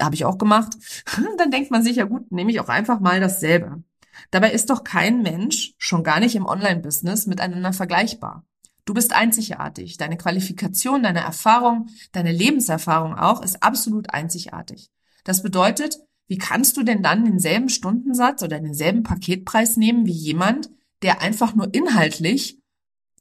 habe 0.00 0.14
ich 0.14 0.24
auch 0.24 0.38
gemacht. 0.38 0.76
dann 1.38 1.50
denkt 1.50 1.70
man 1.70 1.82
sich 1.82 1.96
ja 1.96 2.04
gut, 2.04 2.30
nehme 2.32 2.50
ich 2.50 2.60
auch 2.60 2.68
einfach 2.68 3.00
mal 3.00 3.20
dasselbe. 3.20 3.82
Dabei 4.30 4.52
ist 4.52 4.70
doch 4.70 4.84
kein 4.84 5.22
Mensch, 5.22 5.74
schon 5.78 6.02
gar 6.02 6.20
nicht 6.20 6.36
im 6.36 6.46
Online-Business, 6.46 7.26
miteinander 7.26 7.72
vergleichbar. 7.72 8.44
Du 8.86 8.94
bist 8.94 9.12
einzigartig. 9.12 9.96
Deine 9.98 10.16
Qualifikation, 10.16 11.02
deine 11.02 11.20
Erfahrung, 11.20 11.88
deine 12.12 12.32
Lebenserfahrung 12.32 13.14
auch 13.14 13.42
ist 13.42 13.62
absolut 13.62 14.10
einzigartig. 14.14 14.90
Das 15.24 15.42
bedeutet, 15.42 15.98
wie 16.28 16.38
kannst 16.38 16.76
du 16.76 16.82
denn 16.82 17.02
dann 17.02 17.24
denselben 17.24 17.68
Stundensatz 17.68 18.42
oder 18.42 18.60
denselben 18.60 19.02
Paketpreis 19.02 19.76
nehmen 19.76 20.06
wie 20.06 20.12
jemand, 20.12 20.70
der 21.06 21.22
einfach 21.22 21.54
nur 21.54 21.72
inhaltlich 21.72 22.58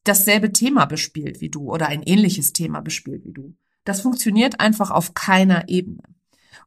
dasselbe 0.05 0.51
Thema 0.51 0.85
bespielt 0.85 1.39
wie 1.39 1.49
du 1.49 1.71
oder 1.71 1.87
ein 1.87 2.01
ähnliches 2.01 2.51
Thema 2.51 2.81
bespielt 2.81 3.23
wie 3.25 3.31
du. 3.31 3.55
Das 3.83 4.01
funktioniert 4.01 4.59
einfach 4.59 4.89
auf 4.89 5.13
keiner 5.13 5.69
Ebene. 5.69 6.01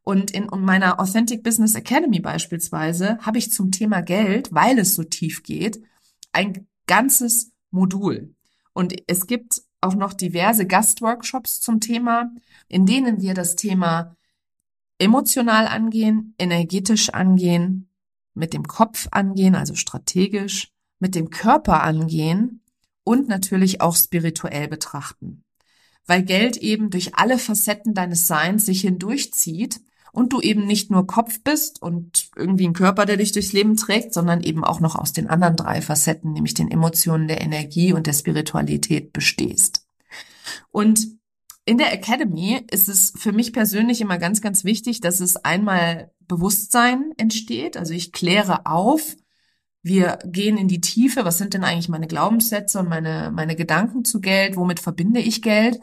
Und 0.04 0.30
in 0.30 0.46
meiner 0.60 1.00
Authentic 1.00 1.42
Business 1.42 1.74
Academy 1.74 2.20
beispielsweise 2.20 3.18
habe 3.18 3.38
ich 3.38 3.50
zum 3.50 3.72
Thema 3.72 4.00
Geld, 4.00 4.54
weil 4.54 4.78
es 4.78 4.94
so 4.94 5.02
tief 5.02 5.42
geht, 5.42 5.82
ein 6.30 6.68
ganzes 6.86 7.50
Modul. 7.72 8.32
Und 8.72 8.94
es 9.08 9.26
gibt 9.26 9.62
auch 9.80 9.96
noch 9.96 10.12
diverse 10.12 10.68
Gastworkshops 10.68 11.60
zum 11.60 11.80
Thema, 11.80 12.30
in 12.68 12.86
denen 12.86 13.20
wir 13.20 13.34
das 13.34 13.56
Thema 13.56 14.16
emotional 15.00 15.66
angehen, 15.66 16.36
energetisch 16.38 17.10
angehen, 17.10 17.90
mit 18.34 18.52
dem 18.52 18.68
Kopf 18.68 19.08
angehen, 19.10 19.56
also 19.56 19.74
strategisch, 19.74 20.72
mit 20.98 21.14
dem 21.14 21.30
Körper 21.30 21.82
angehen 21.82 22.62
und 23.04 23.28
natürlich 23.28 23.80
auch 23.80 23.96
spirituell 23.96 24.68
betrachten. 24.68 25.44
Weil 26.06 26.22
Geld 26.22 26.56
eben 26.56 26.90
durch 26.90 27.14
alle 27.16 27.38
Facetten 27.38 27.94
deines 27.94 28.26
Seins 28.26 28.66
sich 28.66 28.80
hindurchzieht 28.80 29.80
und 30.12 30.32
du 30.32 30.40
eben 30.40 30.66
nicht 30.66 30.90
nur 30.90 31.06
Kopf 31.06 31.42
bist 31.42 31.80
und 31.82 32.30
irgendwie 32.34 32.66
ein 32.66 32.72
Körper, 32.72 33.06
der 33.06 33.18
dich 33.18 33.32
durchs 33.32 33.52
Leben 33.52 33.76
trägt, 33.76 34.14
sondern 34.14 34.42
eben 34.42 34.64
auch 34.64 34.80
noch 34.80 34.96
aus 34.96 35.12
den 35.12 35.28
anderen 35.28 35.56
drei 35.56 35.80
Facetten, 35.80 36.32
nämlich 36.32 36.54
den 36.54 36.70
Emotionen, 36.70 37.28
der 37.28 37.40
Energie 37.40 37.92
und 37.92 38.06
der 38.06 38.14
Spiritualität 38.14 39.12
bestehst. 39.12 39.86
Und 40.70 41.18
in 41.64 41.76
der 41.76 41.92
Academy 41.92 42.64
ist 42.70 42.88
es 42.88 43.12
für 43.14 43.32
mich 43.32 43.52
persönlich 43.52 44.00
immer 44.00 44.16
ganz, 44.18 44.40
ganz 44.40 44.64
wichtig, 44.64 45.00
dass 45.00 45.20
es 45.20 45.36
einmal 45.36 46.10
Bewusstsein 46.26 47.12
entsteht. 47.18 47.76
Also 47.76 47.92
ich 47.92 48.12
kläre 48.12 48.64
auf, 48.64 49.16
wir 49.82 50.18
gehen 50.24 50.56
in 50.56 50.68
die 50.68 50.80
Tiefe. 50.80 51.24
Was 51.24 51.38
sind 51.38 51.54
denn 51.54 51.64
eigentlich 51.64 51.88
meine 51.88 52.06
Glaubenssätze 52.06 52.80
und 52.80 52.88
meine, 52.88 53.30
meine 53.32 53.56
Gedanken 53.56 54.04
zu 54.04 54.20
Geld? 54.20 54.56
Womit 54.56 54.80
verbinde 54.80 55.20
ich 55.20 55.42
Geld? 55.42 55.80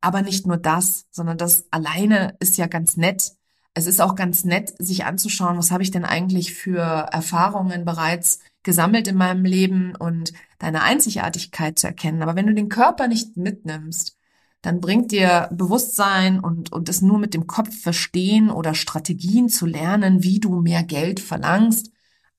Aber 0.00 0.22
nicht 0.22 0.46
nur 0.46 0.56
das, 0.56 1.06
sondern 1.10 1.38
das 1.38 1.66
alleine 1.70 2.36
ist 2.40 2.56
ja 2.56 2.66
ganz 2.66 2.96
nett. 2.96 3.32
Es 3.74 3.86
ist 3.86 4.00
auch 4.00 4.14
ganz 4.14 4.44
nett, 4.44 4.72
sich 4.78 5.04
anzuschauen, 5.04 5.58
was 5.58 5.70
habe 5.70 5.82
ich 5.82 5.90
denn 5.90 6.04
eigentlich 6.04 6.54
für 6.54 6.80
Erfahrungen 6.80 7.84
bereits 7.84 8.40
gesammelt 8.62 9.06
in 9.06 9.16
meinem 9.16 9.44
Leben 9.44 9.94
und 9.94 10.32
deine 10.58 10.82
Einzigartigkeit 10.82 11.78
zu 11.78 11.86
erkennen. 11.86 12.22
Aber 12.22 12.36
wenn 12.36 12.46
du 12.46 12.54
den 12.54 12.68
Körper 12.68 13.06
nicht 13.06 13.36
mitnimmst, 13.36 14.16
dann 14.62 14.80
bringt 14.80 15.12
dir 15.12 15.48
Bewusstsein 15.52 16.40
und, 16.40 16.72
und 16.72 16.88
es 16.88 17.02
nur 17.02 17.18
mit 17.18 17.34
dem 17.34 17.46
Kopf 17.46 17.78
verstehen 17.80 18.50
oder 18.50 18.74
Strategien 18.74 19.48
zu 19.48 19.66
lernen, 19.66 20.22
wie 20.22 20.40
du 20.40 20.60
mehr 20.60 20.82
Geld 20.82 21.20
verlangst, 21.20 21.92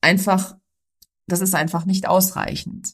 einfach, 0.07 0.55
das 1.27 1.41
ist 1.41 1.53
einfach 1.53 1.85
nicht 1.85 2.07
ausreichend. 2.07 2.93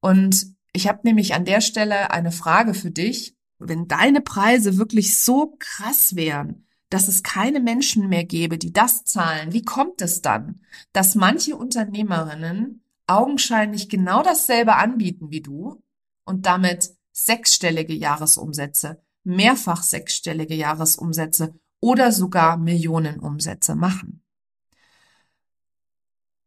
Und 0.00 0.54
ich 0.72 0.88
habe 0.88 1.00
nämlich 1.04 1.34
an 1.34 1.44
der 1.44 1.60
Stelle 1.60 2.10
eine 2.10 2.32
Frage 2.32 2.74
für 2.74 2.90
dich. 2.90 3.36
Wenn 3.58 3.88
deine 3.88 4.22
Preise 4.22 4.78
wirklich 4.78 5.18
so 5.18 5.54
krass 5.58 6.16
wären, 6.16 6.66
dass 6.88 7.08
es 7.08 7.22
keine 7.22 7.60
Menschen 7.60 8.08
mehr 8.08 8.24
gäbe, 8.24 8.56
die 8.56 8.72
das 8.72 9.04
zahlen, 9.04 9.52
wie 9.52 9.62
kommt 9.62 10.00
es 10.00 10.22
dann, 10.22 10.62
dass 10.94 11.14
manche 11.14 11.56
Unternehmerinnen 11.56 12.82
augenscheinlich 13.06 13.90
genau 13.90 14.22
dasselbe 14.22 14.76
anbieten 14.76 15.30
wie 15.30 15.42
du 15.42 15.82
und 16.24 16.46
damit 16.46 16.90
sechsstellige 17.12 17.92
Jahresumsätze, 17.92 19.02
mehrfach 19.24 19.82
sechsstellige 19.82 20.54
Jahresumsätze 20.54 21.54
oder 21.80 22.12
sogar 22.12 22.56
Millionenumsätze 22.56 23.74
machen. 23.74 24.22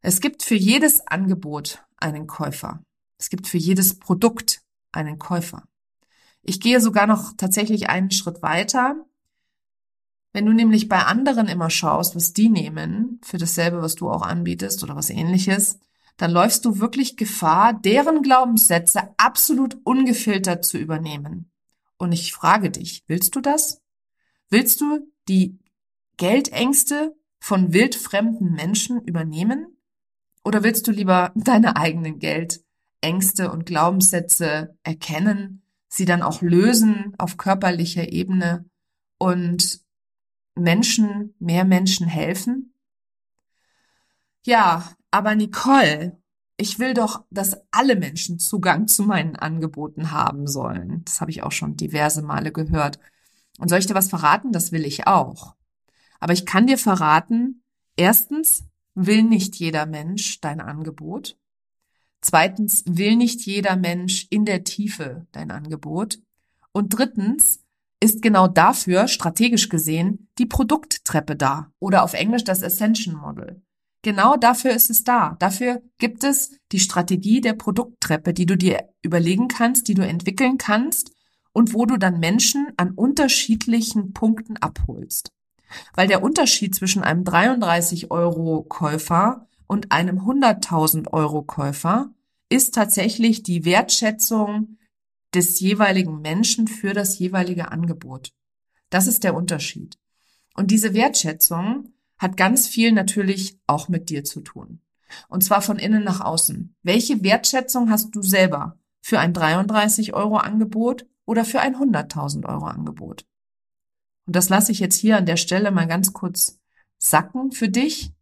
Es 0.06 0.20
gibt 0.20 0.44
für 0.44 0.56
jedes 0.56 1.08
Angebot 1.08 1.82
einen 1.96 2.28
Käufer. 2.28 2.84
Es 3.18 3.30
gibt 3.30 3.48
für 3.48 3.58
jedes 3.58 4.00
Produkt 4.00 4.62
einen 4.92 5.18
Käufer. 5.18 5.64
Ich 6.42 6.60
gehe 6.60 6.82
sogar 6.82 7.08
noch 7.08 7.38
tatsächlich 7.38 7.90
einen 7.90 8.12
Schritt 8.12 8.42
weiter. 8.42 8.98
Wenn 10.34 10.46
du 10.46 10.52
nämlich 10.52 10.90
bei 10.90 11.06
anderen 11.06 11.48
immer 11.48 11.70
schaust, 11.70 12.18
was 12.18 12.34
die 12.34 12.50
nehmen 12.50 13.22
für 13.24 13.38
dasselbe, 13.38 13.82
was 13.82 13.96
du 13.96 14.10
auch 14.10 14.24
anbietest 14.24 14.84
oder 14.84 14.98
was 14.98 15.10
ähnliches, 15.10 15.80
dann 16.18 16.32
läufst 16.32 16.66
du 16.66 16.80
wirklich 16.80 17.16
Gefahr, 17.16 17.72
deren 17.74 18.24
Glaubenssätze 18.24 19.14
absolut 19.16 19.78
ungefiltert 19.86 20.66
zu 20.66 20.78
übernehmen. 20.78 21.50
Und 21.98 22.12
ich 22.12 22.34
frage 22.34 22.72
dich, 22.72 23.06
willst 23.08 23.38
du 23.38 23.40
das? 23.40 23.82
Willst 24.50 24.82
du 24.82 25.08
die 25.30 25.60
Geldängste 26.18 27.16
von 27.40 27.72
wildfremden 27.72 28.52
Menschen 28.52 29.02
übernehmen? 29.02 29.78
Oder 30.44 30.64
willst 30.64 30.88
du 30.88 30.92
lieber 30.92 31.32
deine 31.36 31.78
eigenen 31.78 32.20
Geldängste 32.20 33.52
und 33.52 33.66
Glaubenssätze 33.66 34.78
erkennen, 34.84 35.64
sie 35.88 36.06
dann 36.06 36.22
auch 36.22 36.42
lösen 36.42 37.14
auf 37.18 37.38
körperlicher 37.38 38.12
Ebene 38.12 38.66
und 39.18 39.82
Menschen, 40.56 41.36
mehr 41.40 41.66
Menschen 41.66 42.08
helfen? 42.08 42.74
Ja, 44.46 44.92
aber 45.12 45.36
Nicole, 45.36 46.22
ich 46.58 46.80
will 46.80 46.94
doch, 46.94 47.24
dass 47.30 47.58
alle 47.72 47.96
Menschen 47.96 48.40
Zugang 48.40 48.88
zu 48.88 49.04
meinen 49.04 49.36
Angeboten 49.36 50.12
haben 50.12 50.48
sollen. 50.48 51.04
Das 51.06 51.22
habe 51.22 51.32
ich 51.32 51.44
auch 51.44 51.52
schon 51.52 51.78
diverse 51.78 52.22
Male 52.22 52.52
gehört. 52.52 53.00
Und 53.60 53.70
soll 53.70 53.80
ich 53.80 53.88
dir 53.88 53.96
was 53.96 54.10
verraten? 54.10 54.52
Das 54.52 54.72
will 54.72 54.86
ich 54.86 55.08
auch. 55.08 55.56
Aber 56.20 56.34
ich 56.34 56.46
kann 56.46 56.68
dir 56.68 56.78
verraten, 56.78 57.64
erstens 57.96 58.66
will 58.96 59.24
nicht 59.24 59.56
jeder 59.56 59.86
Mensch 59.86 60.40
dein 60.42 60.62
Angebot. 60.62 61.38
Zweitens 62.22 62.84
will 62.88 63.16
nicht 63.16 63.42
jeder 63.46 63.76
Mensch 63.76 64.28
in 64.30 64.46
der 64.46 64.64
Tiefe 64.64 65.28
dein 65.32 65.52
Angebot. 65.52 66.20
Und 66.72 66.98
drittens 66.98 67.60
ist 68.00 68.22
genau 68.22 68.48
dafür, 68.48 69.08
strategisch 69.08 69.70
gesehen, 69.70 70.30
die 70.38 70.46
Produkttreppe 70.46 71.36
da 71.36 71.72
oder 71.80 72.04
auf 72.04 72.14
Englisch 72.14 72.44
das 72.44 72.64
Ascension 72.64 73.16
Model. 73.16 73.62
Genau 74.02 74.36
dafür 74.36 74.72
ist 74.72 74.90
es 74.90 75.06
da. 75.06 75.38
Dafür 75.40 75.82
gibt 75.98 76.26
es 76.26 76.58
die 76.74 76.80
Strategie 76.80 77.40
der 77.40 77.54
Produkttreppe, 77.54 78.34
die 78.34 78.46
du 78.46 78.58
dir 78.58 78.90
überlegen 79.02 79.48
kannst, 79.48 79.88
die 79.88 79.94
du 79.94 80.06
entwickeln 80.06 80.58
kannst 80.58 81.12
und 81.54 81.74
wo 81.74 81.86
du 81.86 81.98
dann 81.98 82.20
Menschen 82.20 82.74
an 82.76 82.92
unterschiedlichen 82.92 84.12
Punkten 84.12 84.58
abholst. 84.58 85.32
Weil 85.94 86.08
der 86.08 86.24
Unterschied 86.24 86.76
zwischen 86.76 87.04
einem 87.04 87.24
33 87.24 88.12
Euro 88.12 88.64
Käufer 88.64 89.48
und 89.68 89.92
einem 89.92 90.20
100.000 90.20 91.12
Euro 91.12 91.44
Käufer 91.44 92.10
ist 92.50 92.76
tatsächlich 92.76 93.44
die 93.44 93.66
Wertschätzung 93.66 94.78
des 95.34 95.60
jeweiligen 95.60 96.22
Menschen 96.22 96.68
für 96.68 96.94
das 96.94 97.18
jeweilige 97.18 97.72
Angebot. 97.72 98.32
Das 98.90 99.08
ist 99.08 99.24
der 99.24 99.36
Unterschied. 99.36 99.98
Und 100.56 100.70
diese 100.70 100.94
Wertschätzung 100.94 101.94
hat 102.18 102.38
ganz 102.38 102.68
viel 102.68 102.92
natürlich 102.92 103.60
auch 103.66 103.90
mit 103.90 104.10
dir 104.10 104.24
zu 104.24 104.42
tun. 104.42 104.82
Und 105.28 105.44
zwar 105.44 105.62
von 105.62 105.80
innen 105.80 106.04
nach 106.04 106.22
außen. 106.22 106.76
Welche 106.84 107.24
Wertschätzung 107.24 107.90
hast 107.90 108.16
du 108.16 108.22
selber 108.22 108.78
für 109.02 109.20
ein 109.20 109.34
33 109.34 110.14
Euro 110.14 110.38
Angebot 110.38 111.06
oder 111.26 111.46
für 111.46 111.60
ein 111.60 111.76
100.000 111.76 112.48
Euro 112.48 112.66
Angebot? 112.66 113.26
Und 114.26 114.36
das 114.36 114.50
lasse 114.50 114.72
ich 114.72 114.80
jetzt 114.80 114.96
hier 114.96 115.18
an 115.18 115.26
der 115.26 115.38
Stelle 115.38 115.72
mal 115.72 115.88
ganz 115.88 116.14
kurz 116.14 116.60
sacken 116.98 117.52
für 117.52 117.70
dich. 117.70 118.14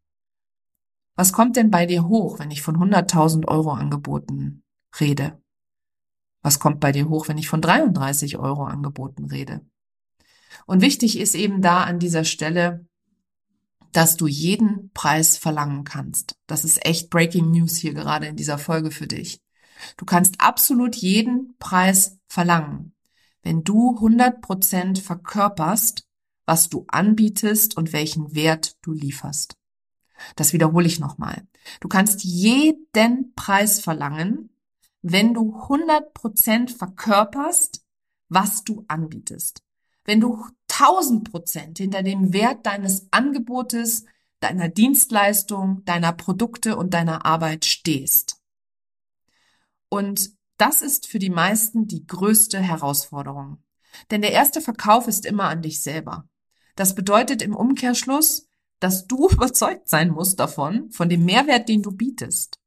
Was 1.16 1.34
kommt 1.34 1.56
denn 1.56 1.70
bei 1.70 1.86
dir 1.86 2.08
hoch, 2.08 2.40
wenn 2.40 2.52
ich 2.52 2.62
von 2.62 2.78
100.000 2.78 3.48
Euro 3.48 3.72
Angeboten 3.72 4.64
rede? 5.00 5.40
Was 6.42 6.60
kommt 6.60 6.80
bei 6.80 6.92
dir 6.92 7.10
hoch, 7.10 7.28
wenn 7.28 7.38
ich 7.38 7.48
von 7.48 7.62
33 7.62 8.38
Euro 8.38 8.64
Angeboten 8.64 9.26
rede? 9.26 9.62
Und 10.66 10.82
wichtig 10.82 11.20
ist 11.20 11.36
eben 11.36 11.62
da 11.62 11.84
an 11.84 12.00
dieser 12.00 12.24
Stelle, 12.24 12.86
dass 13.92 14.16
du 14.16 14.28
jeden 14.28 14.92
Preis 14.94 15.38
verlangen 15.38 15.84
kannst. 15.84 16.38
Das 16.48 16.64
ist 16.64 16.86
echt 16.86 17.10
Breaking 17.10 17.52
News 17.52 17.76
hier 17.76 17.94
gerade 17.94 18.28
in 18.28 18.36
dieser 18.36 18.58
Folge 18.58 18.90
für 18.92 19.08
dich. 19.08 19.42
Du 19.98 20.06
kannst 20.06 20.40
absolut 20.40 20.96
jeden 20.96 21.56
Preis 21.58 22.18
verlangen, 22.28 22.94
wenn 23.44 23.64
du 23.64 23.98
100% 23.98 25.02
verkörperst, 25.02 26.08
was 26.46 26.70
du 26.70 26.86
anbietest 26.88 27.78
und 27.78 27.94
welchen 27.94 28.36
Wert 28.36 28.76
du 28.82 28.94
lieferst. 28.94 29.56
Das 30.36 30.54
wiederhole 30.54 30.88
ich 30.88 31.00
nochmal. 31.00 31.48
Du 31.80 31.88
kannst 31.88 32.24
jeden 32.24 33.34
Preis 33.36 33.80
verlangen, 33.80 34.50
wenn 35.02 35.34
du 35.34 35.56
100% 35.56 36.76
verkörperst, 36.78 37.84
was 38.30 38.64
du 38.64 38.86
anbietest. 38.88 39.64
Wenn 40.04 40.20
du 40.20 40.46
1000 40.70 41.30
Prozent 41.32 41.78
hinter 41.78 42.04
dem 42.04 42.34
Wert 42.34 42.66
deines 42.66 43.08
Angebotes, 43.12 44.06
deiner 44.40 44.70
Dienstleistung, 44.70 45.84
deiner 45.86 46.14
Produkte 46.14 46.76
und 46.76 46.94
deiner 46.94 47.26
Arbeit 47.26 47.66
stehst. 47.66 48.42
Und 49.90 50.32
das 50.62 50.84
ist 50.84 51.08
für 51.08 51.18
die 51.18 51.32
meisten 51.32 51.88
die 51.88 52.06
größte 52.06 52.60
Herausforderung. 52.60 53.58
Denn 54.12 54.22
der 54.22 54.32
erste 54.32 54.62
Verkauf 54.62 55.08
ist 55.08 55.26
immer 55.26 55.46
an 55.46 55.64
dich 55.64 55.82
selber. 55.82 56.30
Das 56.76 56.94
bedeutet 56.94 57.42
im 57.42 57.56
Umkehrschluss, 57.56 58.48
dass 58.80 59.08
du 59.08 59.28
überzeugt 59.32 59.90
sein 59.90 60.10
musst 60.10 60.40
davon, 60.40 60.92
von 60.92 61.10
dem 61.10 61.26
Mehrwert, 61.26 61.68
den 61.68 61.82
du 61.82 61.92
bietest. 61.92 62.60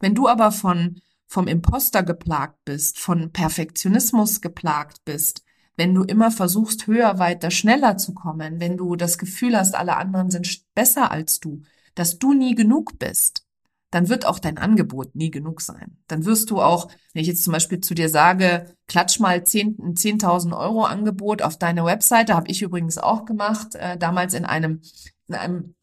Wenn 0.00 0.14
du 0.14 0.28
aber 0.28 0.50
von, 0.50 1.00
vom 1.26 1.46
Imposter 1.46 2.02
geplagt 2.02 2.58
bist, 2.64 2.98
von 2.98 3.32
Perfektionismus 3.32 4.40
geplagt 4.40 5.04
bist, 5.04 5.44
wenn 5.76 5.94
du 5.94 6.04
immer 6.04 6.30
versuchst, 6.30 6.86
höher, 6.86 7.18
weiter, 7.18 7.50
schneller 7.50 7.98
zu 7.98 8.14
kommen, 8.14 8.60
wenn 8.60 8.78
du 8.78 8.96
das 8.96 9.18
Gefühl 9.18 9.56
hast, 9.56 9.74
alle 9.74 9.96
anderen 9.96 10.30
sind 10.30 10.64
besser 10.74 11.10
als 11.10 11.38
du, 11.38 11.62
dass 11.94 12.18
du 12.18 12.32
nie 12.32 12.54
genug 12.54 12.98
bist, 12.98 13.41
dann 13.92 14.08
wird 14.08 14.24
auch 14.24 14.38
dein 14.38 14.56
Angebot 14.56 15.14
nie 15.14 15.30
genug 15.30 15.60
sein. 15.60 15.98
Dann 16.08 16.24
wirst 16.24 16.50
du 16.50 16.62
auch, 16.62 16.88
wenn 17.12 17.20
ich 17.20 17.28
jetzt 17.28 17.44
zum 17.44 17.52
Beispiel 17.52 17.80
zu 17.80 17.94
dir 17.94 18.08
sage, 18.08 18.74
klatsch 18.88 19.20
mal 19.20 19.44
10, 19.44 19.76
ein 19.80 19.94
10.000 19.94 20.58
Euro 20.58 20.84
Angebot 20.84 21.42
auf 21.42 21.58
deine 21.58 21.84
Webseite, 21.84 22.34
habe 22.34 22.48
ich 22.48 22.62
übrigens 22.62 22.96
auch 22.96 23.26
gemacht, 23.26 23.74
äh, 23.74 23.98
damals 23.98 24.32
in 24.32 24.46
einem, 24.46 24.80
in 25.28 25.34
einem 25.34 25.74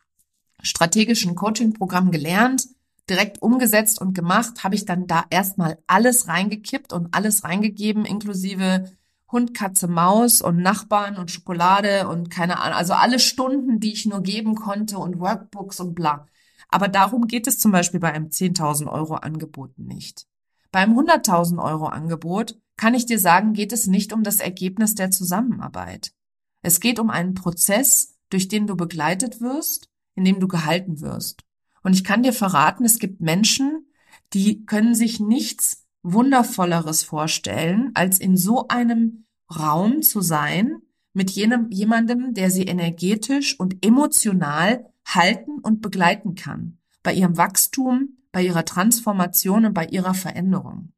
strategischen 0.62 1.36
Coaching-Programm 1.36 2.10
gelernt, 2.10 2.68
direkt 3.12 3.44
umgesetzt 3.44 4.02
und 4.02 4.16
gemacht, 4.16 4.64
habe 4.64 4.74
ich 4.74 4.86
dann 4.86 5.06
da 5.06 5.26
erstmal 5.30 5.78
alles 5.86 6.28
reingekippt 6.28 6.92
und 6.94 7.14
alles 7.14 7.44
reingegeben, 7.44 8.06
inklusive 8.06 8.92
Hund, 9.32 9.54
Katze, 9.54 9.88
Maus 9.88 10.42
und 10.42 10.58
Nachbarn 10.58 11.18
und 11.18 11.30
Schokolade 11.30 12.08
und 12.08 12.32
keine 12.32 12.60
Ahnung, 12.60 12.76
also 12.76 12.94
alle 12.94 13.20
Stunden, 13.20 13.80
die 13.80 13.94
ich 13.94 14.08
nur 14.08 14.22
geben 14.22 14.56
konnte 14.56 14.98
und 14.98 15.20
Workbooks 15.20 15.80
und 15.80 15.94
bla. 15.94 16.26
Aber 16.70 16.88
darum 16.88 17.28
geht 17.28 17.48
es 17.48 17.60
zum 17.60 17.72
Beispiel 17.72 18.00
bei 18.00 18.14
einem 18.14 18.28
10.000 18.28 18.88
Euro 18.88 19.16
Angebot 19.16 19.78
nicht. 19.78 20.28
Beim 20.72 20.98
100.000 20.98 21.62
Euro 21.64 21.88
Angebot 21.88 22.60
kann 22.78 22.94
ich 22.94 23.06
dir 23.06 23.20
sagen, 23.20 23.54
geht 23.54 23.74
es 23.74 23.88
nicht 23.88 24.14
um 24.14 24.24
das 24.24 24.40
Ergebnis 24.40 24.96
der 24.96 25.12
Zusammenarbeit. 25.12 26.14
Es 26.62 26.80
geht 26.80 27.00
um 27.00 27.10
einen 27.10 27.34
Prozess, 27.34 28.18
durch 28.30 28.48
den 28.48 28.68
du 28.68 28.76
begleitet 28.76 29.42
wirst, 29.42 29.90
in 30.16 30.24
dem 30.24 30.40
du 30.40 30.48
gehalten 30.48 31.02
wirst. 31.02 31.44
Und 31.82 31.94
ich 31.94 32.04
kann 32.04 32.24
dir 32.24 32.34
verraten, 32.34 32.86
es 32.86 33.00
gibt 33.00 33.22
Menschen, 33.22 33.88
die 34.34 34.66
können 34.66 34.94
sich 34.94 35.20
nichts 35.20 35.88
Wundervolleres 36.04 37.04
vorstellen, 37.04 37.92
als 37.96 38.20
in 38.20 38.38
so 38.38 38.68
einem 38.68 39.26
Raum 39.54 40.02
zu 40.02 40.22
sein 40.22 40.82
mit 41.14 41.32
jenem, 41.32 41.70
jemandem, 41.72 42.34
der 42.34 42.52
sie 42.52 42.64
energetisch 42.64 43.60
und 43.60 43.84
emotional 43.84 44.86
halten 45.16 45.60
und 45.60 45.82
begleiten 45.82 46.36
kann. 46.36 46.80
Bei 47.04 47.14
ihrem 47.14 47.38
Wachstum, 47.38 48.18
bei 48.32 48.44
ihrer 48.44 48.66
Transformation 48.66 49.66
und 49.66 49.74
bei 49.74 49.86
ihrer 49.86 50.14
Veränderung. 50.14 50.94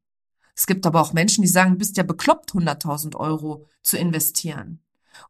Es 0.54 0.66
gibt 0.66 0.86
aber 0.86 1.00
auch 1.00 1.12
Menschen, 1.12 1.42
die 1.42 1.48
sagen, 1.48 1.78
bist 1.78 1.96
ja 1.96 2.02
bekloppt, 2.02 2.52
100.000 2.52 3.16
Euro 3.16 3.66
zu 3.82 3.96
investieren. 3.96 4.82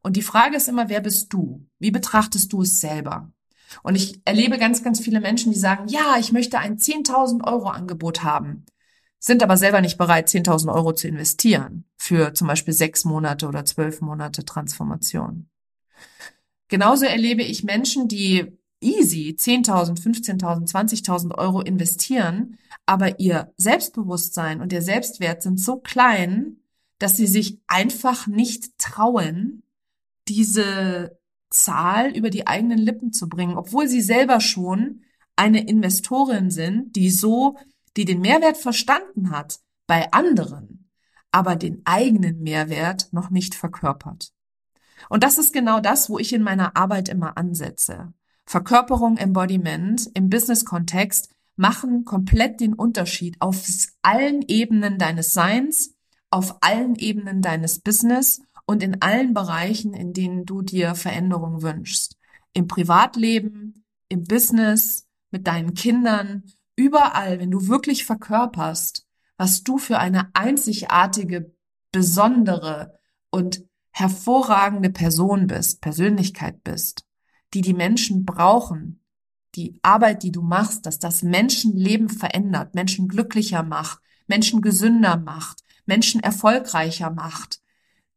Und 0.03 0.17
die 0.17 0.23
Frage 0.23 0.57
ist 0.57 0.69
immer, 0.69 0.89
wer 0.89 1.01
bist 1.01 1.33
du? 1.33 1.67
Wie 1.79 1.91
betrachtest 1.91 2.53
du 2.53 2.63
es 2.63 2.81
selber? 2.81 3.33
Und 3.83 3.95
ich 3.95 4.21
erlebe 4.25 4.59
ganz, 4.59 4.83
ganz 4.83 5.01
viele 5.01 5.21
Menschen, 5.21 5.53
die 5.53 5.59
sagen, 5.59 5.89
ja, 5.89 6.17
ich 6.19 6.33
möchte 6.33 6.59
ein 6.59 6.77
10.000 6.77 7.47
Euro 7.47 7.69
Angebot 7.69 8.23
haben, 8.23 8.67
sind 9.19 9.43
aber 9.43 9.57
selber 9.57 9.81
nicht 9.81 9.99
bereit, 9.99 10.29
10.000 10.29 10.73
Euro 10.73 10.93
zu 10.93 11.09
investieren 11.09 11.85
für 11.97 12.35
zum 12.35 12.49
Beispiel 12.49 12.75
sechs 12.75 13.05
Monate 13.05 13.47
oder 13.47 13.65
zwölf 13.65 14.01
Monate 14.01 14.45
Transformation. 14.45 15.49
Genauso 16.69 17.05
erlebe 17.07 17.43
ich 17.43 17.65
Menschen, 17.65 18.09
die 18.09 18.59
easy 18.83 19.37
10.000, 19.39 20.01
15.000, 20.01 20.71
20.000 20.71 21.35
Euro 21.37 21.61
investieren, 21.61 22.59
aber 22.87 23.21
ihr 23.21 23.53
Selbstbewusstsein 23.57 24.61
und 24.61 24.73
ihr 24.73 24.83
Selbstwert 24.83 25.43
sind 25.43 25.61
so 25.61 25.79
klein, 25.79 26.59
dass 26.99 27.17
sie 27.17 27.27
sich 27.27 27.61
einfach 27.67 28.27
nicht 28.27 28.79
trauen, 28.79 29.63
diese 30.29 31.19
Zahl 31.51 32.17
über 32.17 32.31
die 32.31 32.47
eigenen 32.47 32.79
Lippen 32.79 33.13
zu 33.13 33.29
bringen, 33.29 33.57
obwohl 33.57 33.89
sie 33.89 34.01
selber 34.01 34.41
schon 34.41 35.03
eine 35.37 35.67
Investorin 35.67 36.51
sind, 36.51 36.95
die 36.97 37.11
so, 37.11 37.57
die 37.97 38.05
den 38.05 38.21
Mehrwert 38.21 38.57
verstanden 38.57 39.31
hat 39.31 39.61
bei 39.87 40.13
anderen, 40.13 40.91
aber 41.31 41.57
den 41.57 41.83
eigenen 41.85 42.43
Mehrwert 42.43 43.09
noch 43.13 43.31
nicht 43.31 43.55
verkörpert. 43.55 44.33
Und 45.09 45.25
das 45.25 45.39
ist 45.39 45.53
genau 45.53 45.81
das, 45.81 46.09
wo 46.09 46.19
ich 46.19 46.33
in 46.33 46.43
meiner 46.43 46.77
Arbeit 46.77 47.09
immer 47.09 47.37
ansetze. 47.37 48.13
Verkörperung, 48.45 49.17
Embodiment 49.17 50.11
im 50.15 50.29
Business-Kontext 50.29 51.31
machen 51.57 52.05
komplett 52.05 52.61
den 52.61 52.75
Unterschied 52.75 53.37
auf 53.41 53.65
allen 54.03 54.43
Ebenen 54.49 54.99
deines 54.99 55.33
Seins, 55.33 55.95
auf 56.31 56.57
allen 56.61 56.97
Ebenen 56.97 57.43
deines 57.43 57.81
Business 57.81 58.43
und 58.67 58.83
in 58.83 59.03
allen 59.03 59.35
Bereichen, 59.35 59.95
in 59.95 60.13
denen 60.13 60.45
du 60.45 60.63
dir 60.63 60.95
Veränderung 60.95 61.63
wünschst. 61.63 62.17
Im 62.55 62.67
Privatleben, 62.67 63.85
im 64.09 64.25
Business, 64.25 65.07
mit 65.31 65.47
deinen 65.47 65.75
Kindern, 65.75 66.45
überall, 66.77 67.39
wenn 67.39 67.51
du 67.51 67.69
wirklich 67.69 68.05
verkörperst, 68.05 69.07
was 69.37 69.63
du 69.63 69.79
für 69.79 69.99
eine 69.99 70.31
einzigartige, 70.35 71.55
besondere 71.91 72.99
und 73.31 73.65
hervorragende 73.91 74.91
Person 74.91 75.47
bist, 75.47 75.81
Persönlichkeit 75.81 76.63
bist, 76.65 77.05
die 77.55 77.61
die 77.61 77.75
Menschen 77.75 78.25
brauchen, 78.25 79.01
die 79.55 79.79
Arbeit, 79.83 80.23
die 80.23 80.33
du 80.33 80.43
machst, 80.43 80.87
dass 80.87 80.99
das 80.99 81.23
Menschenleben 81.23 82.09
verändert, 82.09 82.75
Menschen 82.75 83.09
glücklicher 83.09 83.63
macht, 83.63 84.01
Menschen 84.27 84.63
gesünder 84.63 85.17
macht, 85.19 85.63
Menschen 85.85 86.23
erfolgreicher 86.23 87.11
macht, 87.11 87.61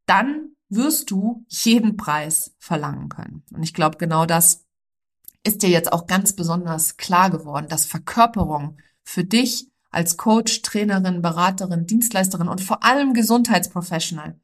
dann 0.06 0.56
wirst 0.70 1.12
du 1.12 1.46
jeden 1.50 1.98
Preis 1.98 2.56
verlangen 2.58 3.10
können. 3.10 3.44
Und 3.52 3.64
ich 3.64 3.74
glaube, 3.74 3.98
genau 3.98 4.26
das 4.26 4.66
ist 5.44 5.62
dir 5.62 5.70
jetzt 5.70 5.92
auch 5.94 6.08
ganz 6.08 6.34
besonders 6.34 6.98
klar 6.98 7.30
geworden, 7.30 7.68
dass 7.70 7.86
Verkörperung 7.86 8.78
für 9.04 9.24
dich 9.24 9.70
als 9.92 10.18
Coach, 10.18 10.62
Trainerin, 10.62 11.22
Beraterin, 11.22 11.86
Dienstleisterin 11.86 12.48
und 12.48 12.62
vor 12.62 12.84
allem 12.84 13.14
Gesundheitsprofessional 13.14 14.40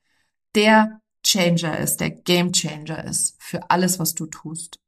der 0.56 1.02
Changer 1.26 1.78
ist, 1.78 1.98
der 1.98 2.12
Game 2.12 2.52
Changer 2.52 3.04
ist 3.04 3.36
für 3.42 3.70
alles, 3.70 4.00
was 4.00 4.16
du 4.16 4.26
tust. 4.26 4.81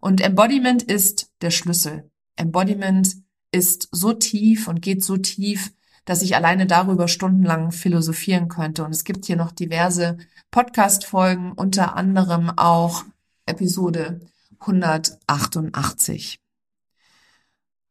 Und 0.00 0.20
Embodiment 0.20 0.82
ist 0.82 1.30
der 1.40 1.50
Schlüssel. 1.50 2.10
Embodiment 2.36 3.16
ist 3.50 3.88
so 3.92 4.12
tief 4.12 4.68
und 4.68 4.82
geht 4.82 5.04
so 5.04 5.16
tief, 5.16 5.72
dass 6.04 6.22
ich 6.22 6.36
alleine 6.36 6.66
darüber 6.66 7.08
stundenlang 7.08 7.70
philosophieren 7.70 8.48
könnte. 8.48 8.84
Und 8.84 8.92
es 8.92 9.04
gibt 9.04 9.26
hier 9.26 9.36
noch 9.36 9.52
diverse 9.52 10.16
Podcast-Folgen, 10.50 11.52
unter 11.52 11.96
anderem 11.96 12.50
auch 12.56 13.04
Episode 13.46 14.20
188. 14.60 16.40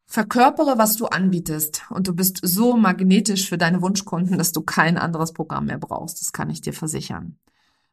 Verkörpere, 0.10 0.78
was 0.78 0.96
du 0.96 1.08
anbietest 1.08 1.84
und 1.90 2.08
du 2.08 2.16
bist 2.16 2.40
so 2.42 2.78
magnetisch 2.78 3.50
für 3.50 3.58
deine 3.58 3.82
Wunschkunden, 3.82 4.38
dass 4.38 4.54
du 4.54 4.62
kein 4.62 4.98
anderes 4.98 5.34
Programm 5.34 5.66
mehr 5.66 5.78
brauchst. 5.78 6.22
Das 6.22 6.32
kann 6.32 6.50
ich 6.50 6.62
dir 6.62 6.74
versichern. 6.74 7.38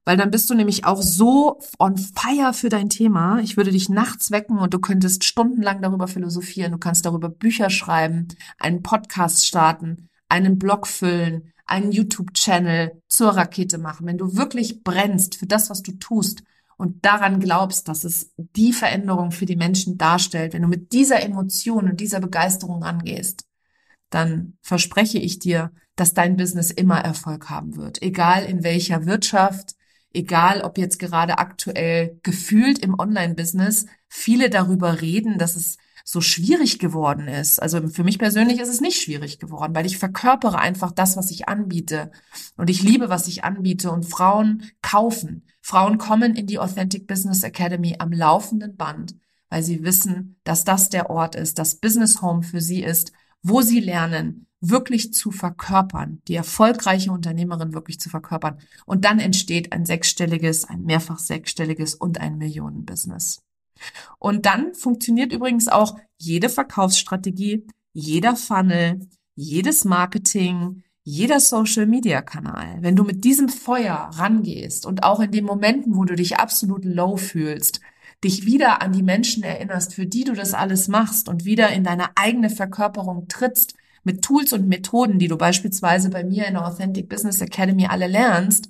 Weil 0.04 0.16
dann 0.18 0.30
bist 0.30 0.50
du 0.50 0.54
nämlich 0.54 0.84
auch 0.84 1.00
so 1.00 1.60
on 1.78 1.96
fire 1.96 2.52
für 2.52 2.68
dein 2.68 2.90
Thema. 2.90 3.40
Ich 3.40 3.56
würde 3.56 3.70
dich 3.70 3.88
nachts 3.88 4.30
wecken 4.30 4.58
und 4.58 4.74
du 4.74 4.78
könntest 4.78 5.24
stundenlang 5.24 5.80
darüber 5.80 6.08
philosophieren. 6.08 6.72
Du 6.72 6.78
kannst 6.78 7.06
darüber 7.06 7.30
Bücher 7.30 7.70
schreiben, 7.70 8.28
einen 8.58 8.82
Podcast 8.82 9.46
starten, 9.46 10.10
einen 10.28 10.58
Blog 10.58 10.86
füllen, 10.86 11.52
einen 11.66 11.92
YouTube-Channel 11.92 13.00
zur 13.08 13.30
Rakete 13.30 13.78
machen, 13.78 14.06
wenn 14.06 14.18
du 14.18 14.36
wirklich 14.36 14.82
brennst 14.82 15.36
für 15.36 15.46
das, 15.46 15.70
was 15.70 15.82
du 15.82 15.92
tust 15.92 16.42
und 16.76 17.04
daran 17.04 17.40
glaubst, 17.40 17.88
dass 17.88 18.04
es 18.04 18.32
die 18.36 18.72
Veränderung 18.72 19.30
für 19.30 19.46
die 19.46 19.56
Menschen 19.56 19.96
darstellt, 19.96 20.52
wenn 20.52 20.62
du 20.62 20.68
mit 20.68 20.92
dieser 20.92 21.22
Emotion 21.22 21.88
und 21.88 22.00
dieser 22.00 22.20
Begeisterung 22.20 22.82
angehst, 22.82 23.46
dann 24.10 24.58
verspreche 24.60 25.18
ich 25.18 25.38
dir, 25.38 25.70
dass 25.96 26.14
dein 26.14 26.36
Business 26.36 26.70
immer 26.70 26.98
Erfolg 26.98 27.48
haben 27.48 27.76
wird. 27.76 28.02
Egal 28.02 28.44
in 28.44 28.64
welcher 28.64 29.06
Wirtschaft, 29.06 29.76
egal 30.14 30.62
ob 30.62 30.78
jetzt 30.78 30.98
gerade 30.98 31.38
aktuell 31.38 32.18
gefühlt 32.22 32.78
im 32.78 32.98
Online-Business 32.98 33.86
viele 34.08 34.48
darüber 34.48 35.00
reden, 35.00 35.38
dass 35.38 35.56
es 35.56 35.76
so 36.04 36.20
schwierig 36.20 36.78
geworden 36.78 37.28
ist. 37.28 37.60
Also 37.60 37.88
für 37.88 38.04
mich 38.04 38.18
persönlich 38.18 38.60
ist 38.60 38.68
es 38.68 38.82
nicht 38.82 39.02
schwierig 39.02 39.38
geworden, 39.38 39.74
weil 39.74 39.86
ich 39.86 39.98
verkörpere 39.98 40.58
einfach 40.58 40.92
das, 40.92 41.16
was 41.16 41.30
ich 41.30 41.48
anbiete. 41.48 42.12
Und 42.56 42.68
ich 42.68 42.82
liebe, 42.82 43.08
was 43.08 43.26
ich 43.26 43.42
anbiete. 43.42 43.90
Und 43.90 44.04
Frauen 44.04 44.70
kaufen. 44.82 45.46
Frauen 45.62 45.96
kommen 45.96 46.36
in 46.36 46.46
die 46.46 46.58
Authentic 46.58 47.06
Business 47.06 47.42
Academy 47.42 47.96
am 47.98 48.12
laufenden 48.12 48.76
Band, 48.76 49.16
weil 49.48 49.62
sie 49.62 49.82
wissen, 49.82 50.38
dass 50.44 50.64
das 50.64 50.90
der 50.90 51.08
Ort 51.08 51.36
ist, 51.36 51.58
das 51.58 51.76
Business 51.76 52.20
Home 52.20 52.42
für 52.42 52.60
sie 52.60 52.82
ist, 52.82 53.12
wo 53.42 53.62
sie 53.62 53.80
lernen, 53.80 54.46
wirklich 54.70 55.12
zu 55.12 55.30
verkörpern, 55.30 56.20
die 56.28 56.34
erfolgreiche 56.34 57.12
Unternehmerin 57.12 57.74
wirklich 57.74 58.00
zu 58.00 58.08
verkörpern. 58.08 58.58
Und 58.86 59.04
dann 59.04 59.18
entsteht 59.18 59.72
ein 59.72 59.84
sechsstelliges, 59.84 60.64
ein 60.64 60.82
mehrfach 60.82 61.18
sechsstelliges 61.18 61.94
und 61.94 62.20
ein 62.20 62.38
Millionenbusiness. 62.38 63.42
Und 64.18 64.46
dann 64.46 64.74
funktioniert 64.74 65.32
übrigens 65.32 65.68
auch 65.68 65.98
jede 66.16 66.48
Verkaufsstrategie, 66.48 67.66
jeder 67.92 68.36
Funnel, 68.36 69.08
jedes 69.34 69.84
Marketing, 69.84 70.82
jeder 71.02 71.38
Social-Media-Kanal. 71.38 72.78
Wenn 72.80 72.96
du 72.96 73.04
mit 73.04 73.24
diesem 73.24 73.48
Feuer 73.48 74.10
rangehst 74.14 74.86
und 74.86 75.02
auch 75.02 75.20
in 75.20 75.32
den 75.32 75.44
Momenten, 75.44 75.96
wo 75.96 76.04
du 76.04 76.14
dich 76.14 76.38
absolut 76.38 76.84
low 76.84 77.16
fühlst, 77.16 77.80
dich 78.22 78.46
wieder 78.46 78.80
an 78.80 78.92
die 78.92 79.02
Menschen 79.02 79.42
erinnerst, 79.42 79.94
für 79.94 80.06
die 80.06 80.24
du 80.24 80.32
das 80.32 80.54
alles 80.54 80.88
machst 80.88 81.28
und 81.28 81.44
wieder 81.44 81.68
in 81.70 81.84
deine 81.84 82.16
eigene 82.16 82.48
Verkörperung 82.48 83.28
trittst, 83.28 83.74
mit 84.04 84.22
Tools 84.22 84.52
und 84.52 84.68
Methoden, 84.68 85.18
die 85.18 85.28
du 85.28 85.36
beispielsweise 85.36 86.10
bei 86.10 86.24
mir 86.24 86.46
in 86.46 86.54
der 86.54 86.66
Authentic 86.66 87.08
Business 87.08 87.40
Academy 87.40 87.86
alle 87.86 88.06
lernst, 88.06 88.68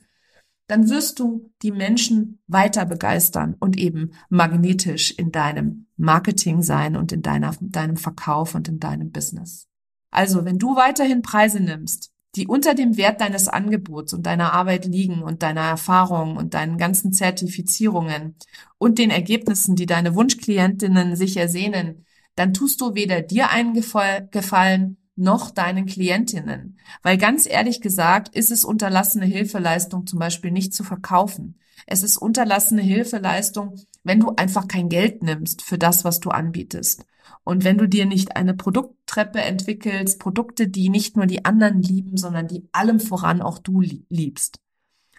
dann 0.66 0.88
wirst 0.88 1.18
du 1.18 1.53
die 1.62 1.73
Menschen 1.73 2.40
weiter 2.47 2.87
begeistern 2.87 3.55
und 3.61 3.77
eben 3.77 4.12
magnetisch 4.31 5.11
in 5.11 5.31
deinem 5.31 5.87
Marketing 5.97 6.62
sein 6.62 6.97
und 6.97 7.12
in 7.12 7.23
deiner, 7.23 7.55
deinem 7.61 7.97
Verkauf 7.97 8.55
und 8.55 8.68
in 8.68 8.81
deinem 8.81 9.11
Business. 9.11 9.68
Also, 10.11 10.44
wenn 10.44 10.59
du 10.59 10.77
weiterhin 10.77 11.23
Preise 11.23 11.61
nimmst, 11.61 12.12
die 12.37 12.47
unter 12.47 12.75
dem 12.75 12.97
Wert 12.97 13.20
deines 13.20 13.47
Angebots 13.49 14.12
und 14.12 14.27
deiner 14.27 14.53
Arbeit 14.53 14.87
liegen 14.87 15.23
und 15.23 15.42
deiner 15.42 15.62
Erfahrung 15.62 16.37
und 16.37 16.55
deinen 16.55 16.79
ganzen 16.79 17.12
Zertifizierungen 17.12 18.37
und 18.79 18.99
den 18.99 19.11
Ergebnissen, 19.11 19.77
die 19.77 19.87
deine 19.87 20.14
Wunschklientinnen 20.14 21.14
sich 21.14 21.37
ersehnen, 21.37 22.07
dann 22.35 22.55
tust 22.55 22.81
du 22.81 22.94
weder 22.94 23.23
dir 23.23 23.51
einen 23.51 23.75
Gefallen 23.75 24.97
noch 25.16 25.50
deinen 25.50 25.87
Klientinnen. 25.87 26.79
Weil 27.03 27.18
ganz 27.18 27.46
ehrlich 27.46 27.81
gesagt, 27.81 28.35
ist 28.35 28.50
es 28.50 28.64
unterlassene 28.64 29.27
Hilfeleistung 29.27 30.07
zum 30.07 30.18
Beispiel 30.18 30.50
nicht 30.50 30.74
zu 30.74 30.85
verkaufen. 30.85 31.59
Es 31.87 32.03
ist 32.03 32.16
unterlassene 32.16 32.83
Hilfeleistung, 32.83 33.77
wenn 34.03 34.20
du 34.20 34.33
einfach 34.37 34.68
kein 34.68 34.88
Geld 34.88 35.22
nimmst 35.22 35.62
für 35.62 35.79
das, 35.79 36.05
was 36.05 36.20
du 36.20 36.31
anbietest. 36.31 37.05
Und 37.44 37.64
wenn 37.64 37.79
du 37.79 37.88
dir 37.88 38.07
nicht 38.07 38.37
eine 38.37 38.55
Produkttreppe 38.55 39.40
entwickelst, 39.40 40.18
Produkte, 40.18 40.68
die 40.68 40.88
nicht 40.88 41.16
nur 41.16 41.27
die 41.27 41.44
anderen 41.44 41.83
lieben, 41.83 42.16
sondern 42.16 42.48
die 42.48 42.68
allem 42.72 43.00
voran 43.00 43.42
auch 43.42 43.59
du 43.59 43.83
liebst. 44.09 44.61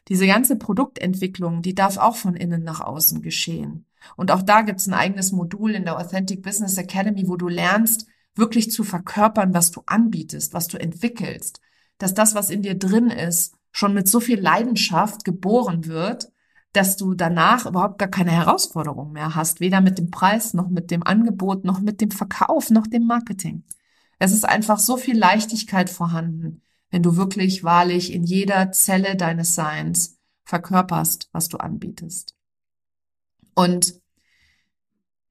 Diese 0.07 0.27
ganze 0.27 0.55
Produktentwicklung, 0.55 1.61
die 1.61 1.73
darf 1.73 1.97
auch 1.97 2.15
von 2.15 2.35
innen 2.35 2.63
nach 2.63 2.79
außen 2.79 3.21
geschehen. 3.21 3.85
Und 4.15 4.31
auch 4.31 4.43
da 4.43 4.61
gibt's 4.61 4.87
ein 4.87 4.93
eigenes 4.93 5.31
Modul 5.31 5.71
in 5.71 5.83
der 5.83 5.97
Authentic 5.97 6.43
Business 6.43 6.77
Academy, 6.77 7.27
wo 7.27 7.37
du 7.37 7.47
lernst, 7.47 8.07
wirklich 8.35 8.71
zu 8.71 8.83
verkörpern, 8.83 9.53
was 9.53 9.71
du 9.71 9.83
anbietest, 9.85 10.53
was 10.53 10.67
du 10.67 10.77
entwickelst. 10.77 11.61
Dass 11.97 12.13
das, 12.13 12.35
was 12.35 12.49
in 12.49 12.61
dir 12.61 12.77
drin 12.77 13.09
ist, 13.09 13.55
schon 13.71 13.93
mit 13.93 14.07
so 14.07 14.19
viel 14.19 14.39
Leidenschaft 14.39 15.25
geboren 15.25 15.85
wird, 15.85 16.31
dass 16.73 16.97
du 16.97 17.13
danach 17.13 17.65
überhaupt 17.65 17.99
gar 17.99 18.09
keine 18.09 18.31
Herausforderung 18.31 19.13
mehr 19.13 19.35
hast, 19.35 19.61
weder 19.61 19.79
mit 19.79 19.97
dem 19.97 20.11
Preis 20.11 20.53
noch 20.53 20.69
mit 20.69 20.91
dem 20.91 21.03
Angebot 21.03 21.63
noch 21.63 21.79
mit 21.79 22.01
dem 22.01 22.11
Verkauf 22.11 22.69
noch 22.69 22.87
dem 22.87 23.05
Marketing. 23.05 23.63
Es 24.19 24.31
ist 24.31 24.45
einfach 24.45 24.79
so 24.79 24.97
viel 24.97 25.17
Leichtigkeit 25.17 25.89
vorhanden, 25.89 26.61
wenn 26.89 27.03
du 27.03 27.15
wirklich 27.15 27.63
wahrlich 27.63 28.13
in 28.13 28.23
jeder 28.23 28.71
Zelle 28.71 29.15
deines 29.15 29.55
Seins 29.55 30.17
verkörperst, 30.43 31.29
was 31.31 31.49
du 31.49 31.57
anbietest. 31.57 32.35
Und 33.53 34.01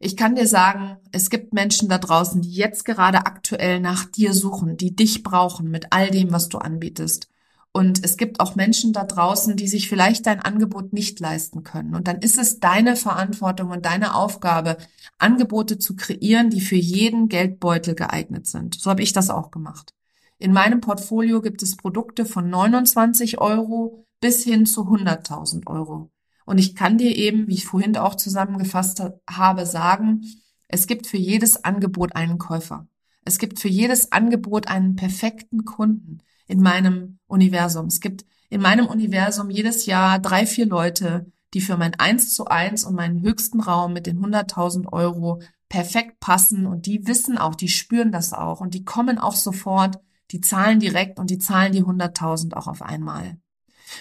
ich 0.05 0.17
kann 0.17 0.35
dir 0.35 0.47
sagen, 0.47 0.99
es 1.13 1.31
gibt 1.31 1.55
Menschen 1.55 1.89
da 1.89 1.97
draußen, 1.97 2.43
die 2.43 2.53
jetzt 2.53 2.85
gerade 2.85 3.27
aktuell 3.27 3.81
nach 3.81 4.05
dir 4.05 4.35
suchen, 4.35 4.77
die 4.77 4.95
dich 4.95 5.23
brauchen 5.23 5.71
mit 5.71 5.87
all 5.91 6.11
dem, 6.11 6.31
was 6.31 6.51
du 6.51 6.59
anbietest. 6.59 7.29
Und 7.73 8.05
es 8.05 8.17
gibt 8.19 8.39
auch 8.39 8.55
Menschen 8.55 8.93
da 8.93 9.05
draußen, 9.05 9.57
die 9.57 9.67
sich 9.67 9.89
vielleicht 9.89 10.27
dein 10.27 10.41
Angebot 10.41 10.93
nicht 10.93 11.19
leisten 11.21 11.65
können. 11.65 11.95
Und 11.95 12.07
dann 12.07 12.19
ist 12.19 12.39
es 12.39 12.61
deine 12.61 12.97
Verantwortung 12.97 13.71
und 13.71 13.87
deine 13.87 14.15
Aufgabe, 14.15 14.77
Angebote 15.19 15.79
zu 15.79 15.97
kreieren, 15.97 16.51
die 16.51 16.61
für 16.61 16.77
jeden 16.77 17.29
Geldbeutel 17.29 17.95
geeignet 17.95 18.47
sind. 18.47 18.79
So 18.79 18.91
habe 18.91 19.03
ich 19.03 19.13
das 19.13 19.31
auch 19.31 19.51
gemacht. 19.51 19.95
In 20.39 20.53
meinem 20.53 20.83
Portfolio 20.83 21.41
gibt 21.41 21.63
es 21.63 21.77
Produkte 21.77 22.27
von 22.27 22.51
29 22.51 23.39
Euro 23.39 24.05
bis 24.21 24.45
hin 24.45 24.67
zu 24.67 24.83
100.000 24.83 25.67
Euro. 25.67 26.11
Und 26.45 26.59
ich 26.59 26.75
kann 26.75 26.99
dir 26.99 27.17
eben, 27.17 27.47
wie 27.49 27.55
ich 27.55 27.67
vorhin 27.67 27.97
auch 27.97 28.15
zusammengefasst 28.15 29.03
habe, 29.29 29.67
sagen, 29.67 30.23
es 30.69 30.87
gibt 30.87 31.07
für 31.07 31.17
jedes 31.17 31.65
Angebot 31.65 32.15
einen 32.17 32.39
Käufer. 32.39 32.87
Es 33.25 33.39
gibt 33.39 33.59
für 33.59 33.69
jedes 33.69 34.13
Angebot 34.13 34.69
einen 34.69 34.97
perfekten 34.97 35.65
Kunden 35.65 36.19
in 36.47 36.61
meinem 36.61 37.19
Universum. 37.27 37.87
Es 37.87 38.01
gibt 38.01 38.27
in 38.51 38.61
meinem 38.61 38.87
Universum 38.87 39.51
jedes 39.51 39.87
Jahr 39.87 40.19
drei, 40.19 40.47
vier 40.47 40.67
Leute, 40.67 41.33
die 41.55 41.61
für 41.61 41.77
mein 41.77 41.95
Eins 41.95 42.33
zu 42.33 42.47
eins 42.47 42.85
und 42.85 42.95
meinen 42.95 43.23
höchsten 43.23 43.61
Raum 43.61 43.93
mit 43.93 44.07
den 44.07 44.19
100.000 44.19 44.93
Euro 44.93 45.41
perfekt 45.69 46.21
passen 46.21 46.67
und 46.67 46.87
die 46.87 47.07
wissen 47.07 47.39
auch, 47.39 47.55
die 47.55 47.69
spüren 47.69 48.13
das 48.13 48.33
auch 48.33 48.61
und 48.61 48.75
die 48.75 48.85
kommen 48.85 49.19
auch 49.19 49.35
sofort, 49.35 49.99
die 50.31 50.41
zahlen 50.41 50.81
direkt 50.81 51.19
und 51.19 51.31
die 51.31 51.39
zahlen 51.39 51.73
die 51.73 51.83
100.000 51.83 52.55
auch 52.55 52.67
auf 52.67 52.83
einmal. 52.83 53.39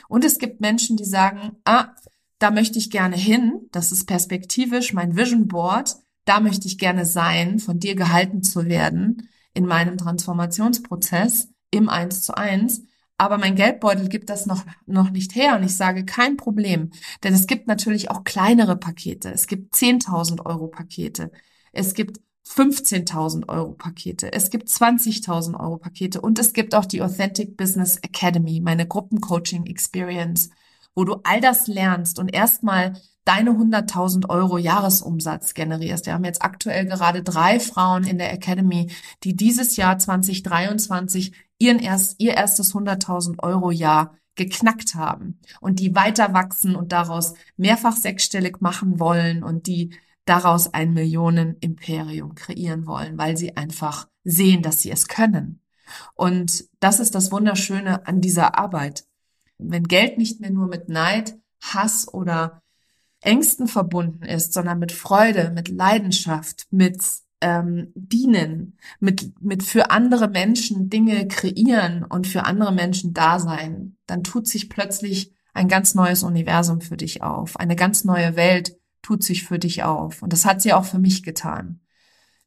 Und 0.07 0.25
es 0.25 0.39
gibt 0.39 0.61
Menschen, 0.61 0.97
die 0.97 1.05
sagen, 1.05 1.57
ah, 1.65 1.87
da 2.43 2.51
möchte 2.51 2.77
ich 2.77 2.89
gerne 2.89 3.15
hin, 3.15 3.69
das 3.71 3.93
ist 3.93 4.05
perspektivisch 4.05 4.91
mein 4.91 5.15
Vision 5.15 5.47
Board, 5.47 5.95
da 6.25 6.41
möchte 6.41 6.67
ich 6.67 6.77
gerne 6.77 7.05
sein, 7.05 7.57
von 7.59 7.79
dir 7.79 7.95
gehalten 7.95 8.43
zu 8.43 8.65
werden 8.65 9.29
in 9.53 9.65
meinem 9.65 9.97
Transformationsprozess 9.97 11.47
im 11.71 11.87
Eins 11.87 12.21
zu 12.21 12.35
eins. 12.35 12.83
Aber 13.17 13.37
mein 13.37 13.55
Geldbeutel 13.55 14.09
gibt 14.09 14.29
das 14.29 14.45
noch, 14.45 14.65
noch 14.85 15.09
nicht 15.09 15.35
her 15.35 15.55
und 15.55 15.63
ich 15.63 15.77
sage 15.77 16.03
kein 16.03 16.35
Problem. 16.35 16.91
Denn 17.23 17.33
es 17.33 17.47
gibt 17.47 17.67
natürlich 17.67 18.11
auch 18.11 18.25
kleinere 18.25 18.75
Pakete. 18.75 19.31
Es 19.31 19.47
gibt 19.47 19.73
10.000 19.73 20.45
Euro 20.45 20.67
Pakete. 20.67 21.31
Es 21.71 21.93
gibt 21.93 22.19
15.000 22.45 23.47
Euro 23.47 23.71
Pakete. 23.71 24.33
Es 24.33 24.49
gibt 24.49 24.67
20.000 24.67 25.57
Euro 25.57 25.77
Pakete 25.77 26.19
und 26.19 26.39
es 26.39 26.51
gibt 26.51 26.75
auch 26.75 26.85
die 26.85 27.01
Authentic 27.01 27.55
Business 27.55 27.95
Academy, 28.01 28.59
meine 28.59 28.85
Gruppencoaching 28.85 29.65
Experience, 29.65 30.49
wo 30.95 31.05
du 31.05 31.21
all 31.23 31.41
das 31.41 31.67
lernst 31.67 32.19
und 32.19 32.33
erstmal 32.33 32.93
deine 33.25 33.51
100.000 33.51 34.29
Euro 34.29 34.57
Jahresumsatz 34.57 35.53
generierst. 35.53 36.05
Wir 36.05 36.13
haben 36.13 36.25
jetzt 36.25 36.43
aktuell 36.43 36.85
gerade 36.85 37.23
drei 37.23 37.59
Frauen 37.59 38.03
in 38.03 38.17
der 38.17 38.33
Academy, 38.33 38.91
die 39.23 39.35
dieses 39.35 39.77
Jahr 39.77 39.97
2023 39.97 41.33
ihren 41.57 41.79
erst, 41.79 42.19
ihr 42.19 42.33
erstes 42.33 42.73
100.000 42.73 43.41
Euro 43.41 43.71
Jahr 43.71 44.17
geknackt 44.35 44.95
haben 44.95 45.39
und 45.61 45.79
die 45.79 45.95
weiter 45.95 46.33
wachsen 46.33 46.75
und 46.75 46.91
daraus 46.91 47.35
mehrfach 47.55 47.95
sechsstellig 47.95 48.61
machen 48.61 48.99
wollen 48.99 49.43
und 49.43 49.67
die 49.67 49.93
daraus 50.25 50.73
ein 50.73 50.93
Millionenimperium 50.93 52.35
kreieren 52.35 52.87
wollen, 52.87 53.17
weil 53.17 53.37
sie 53.37 53.55
einfach 53.57 54.07
sehen, 54.23 54.61
dass 54.61 54.81
sie 54.81 54.91
es 54.91 55.07
können. 55.07 55.61
Und 56.15 56.65
das 56.79 56.99
ist 56.99 57.13
das 57.13 57.31
Wunderschöne 57.31 58.07
an 58.07 58.21
dieser 58.21 58.57
Arbeit. 58.57 59.05
Wenn 59.69 59.83
Geld 59.83 60.17
nicht 60.17 60.39
mehr 60.39 60.51
nur 60.51 60.67
mit 60.67 60.89
Neid, 60.89 61.35
Hass 61.61 62.11
oder 62.11 62.61
Ängsten 63.21 63.67
verbunden 63.67 64.23
ist, 64.23 64.53
sondern 64.53 64.79
mit 64.79 64.91
Freude, 64.91 65.51
mit 65.53 65.69
Leidenschaft, 65.69 66.67
mit 66.71 67.01
ähm, 67.41 67.91
dienen, 67.95 68.77
mit, 68.99 69.41
mit 69.41 69.63
für 69.63 69.91
andere 69.91 70.27
Menschen 70.27 70.89
Dinge 70.89 71.27
kreieren 71.27 72.03
und 72.03 72.27
für 72.27 72.45
andere 72.45 72.73
Menschen 72.73 73.13
da 73.13 73.39
sein, 73.39 73.97
dann 74.07 74.23
tut 74.23 74.47
sich 74.47 74.69
plötzlich 74.69 75.33
ein 75.53 75.67
ganz 75.67 75.93
neues 75.95 76.23
Universum 76.23 76.81
für 76.81 76.97
dich 76.97 77.21
auf. 77.21 77.57
Eine 77.57 77.75
ganz 77.75 78.03
neue 78.03 78.35
Welt 78.35 78.77
tut 79.01 79.23
sich 79.23 79.43
für 79.43 79.59
dich 79.59 79.83
auf. 79.83 80.23
Und 80.23 80.33
das 80.33 80.45
hat 80.45 80.61
sie 80.61 80.73
auch 80.73 80.85
für 80.85 80.99
mich 80.99 81.23
getan. 81.23 81.81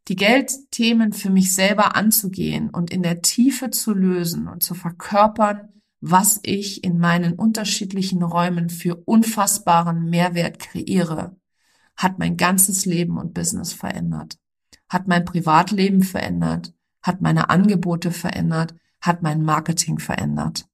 Die 0.09 0.16
Geldthemen 0.16 1.12
für 1.12 1.31
mich 1.31 1.55
selber 1.55 1.96
anzugehen 1.96 2.70
und 2.70 2.90
in 2.90 3.02
der 3.02 3.22
Tiefe 3.22 3.70
zu 3.70 3.92
lösen 3.92 4.48
und 4.48 4.62
zu 4.62 4.74
verkörpern, 4.74 5.75
was 6.09 6.40
ich 6.42 6.85
in 6.85 6.99
meinen 6.99 7.35
unterschiedlichen 7.35 8.23
Räumen 8.23 8.71
für 8.71 8.97
unfassbaren 8.97 10.09
Mehrwert 10.09 10.59
kreiere, 10.59 11.37
hat 11.97 12.19
mein 12.19 12.37
ganzes 12.37 12.87
Leben 12.87 13.19
und 13.19 13.35
Business 13.35 13.73
verändert 13.73 14.38
hat 14.88 15.09
mein 15.09 15.25
Privatleben 15.25 16.03
verändert, 16.03 16.75
hat 17.03 17.21
meine 17.21 17.51
Angebote 17.51 18.11
verändert, 18.11 18.75
hat 19.01 19.23
mein 19.23 19.42
Marketing 19.42 19.99
verändert. 19.99 20.69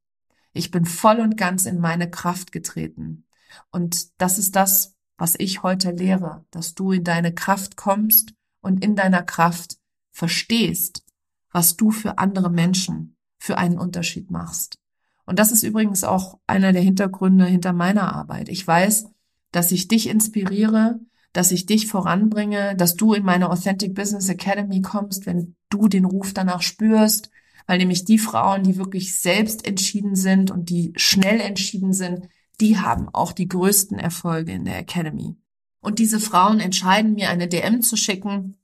Ich 0.53 0.71
bin 0.71 0.85
voll 0.85 1.21
und 1.21 1.37
ganz 1.37 1.67
in 1.67 1.81
meine 1.81 2.11
Kraft 2.11 2.53
getreten. 2.53 3.27
Und 3.71 4.21
das 4.21 4.39
ist 4.39 4.55
das, 4.57 4.95
was 5.17 5.35
ich 5.39 5.63
heute 5.63 5.93
lehre, 5.93 6.45
dass 6.51 6.75
du 6.75 6.93
in 6.93 7.05
deine 7.05 7.35
Kraft 7.35 7.77
kommst 7.77 8.35
und 8.61 8.85
in 8.85 8.97
deiner 8.97 9.23
Kraft 9.23 9.79
verstehst, 10.11 11.05
was 11.51 11.77
du 11.77 11.91
für 11.91 12.19
andere 12.19 12.51
Menschen 12.51 13.17
für 13.39 13.59
einen 13.59 13.79
Unterschied 13.79 14.31
machst. 14.31 14.79
Und 15.25 15.39
das 15.39 15.53
ist 15.53 15.63
übrigens 15.63 16.05
auch 16.05 16.39
einer 16.47 16.73
der 16.73 16.83
Hintergründe 16.83 17.47
hinter 17.47 17.73
meiner 17.73 18.15
Arbeit. 18.15 18.49
Ich 18.49 18.67
weiß, 18.67 19.07
dass 19.53 19.73
ich 19.73 19.89
dich 19.89 20.09
inspiriere, 20.09 21.01
dass 21.33 21.53
ich 21.53 21.67
dich 21.67 21.87
voranbringe, 21.87 22.77
dass 22.77 22.97
du 22.97 23.15
in 23.15 23.25
meine 23.25 23.51
Authentic 23.51 23.95
Business 23.95 24.29
Academy 24.29 24.83
kommst, 24.83 25.27
wenn 25.27 25.57
du 25.71 25.89
den 25.89 26.05
Ruf 26.05 26.35
danach 26.35 26.63
spürst, 26.63 27.31
weil 27.67 27.79
nämlich 27.79 28.05
die 28.05 28.19
Frauen, 28.19 28.65
die 28.65 28.77
wirklich 28.77 29.19
selbst 29.19 29.67
entschieden 29.67 30.17
sind 30.17 30.51
und 30.51 30.69
die 30.69 30.93
schnell 30.97 31.41
entschieden 31.41 31.93
sind, 31.93 32.29
die 32.61 32.79
haben 32.79 33.09
auch 33.13 33.33
die 33.33 33.49
größten 33.49 33.99
Erfolge 33.99 34.53
in 34.53 34.65
der 34.65 34.79
Academy. 34.79 35.37
Und 35.81 35.99
diese 35.99 36.21
Frauen 36.21 36.61
entscheiden 36.61 37.15
mir 37.15 37.31
eine 37.31 37.49
DM 37.49 37.83
zu 37.83 37.97
schicken. 37.97 38.57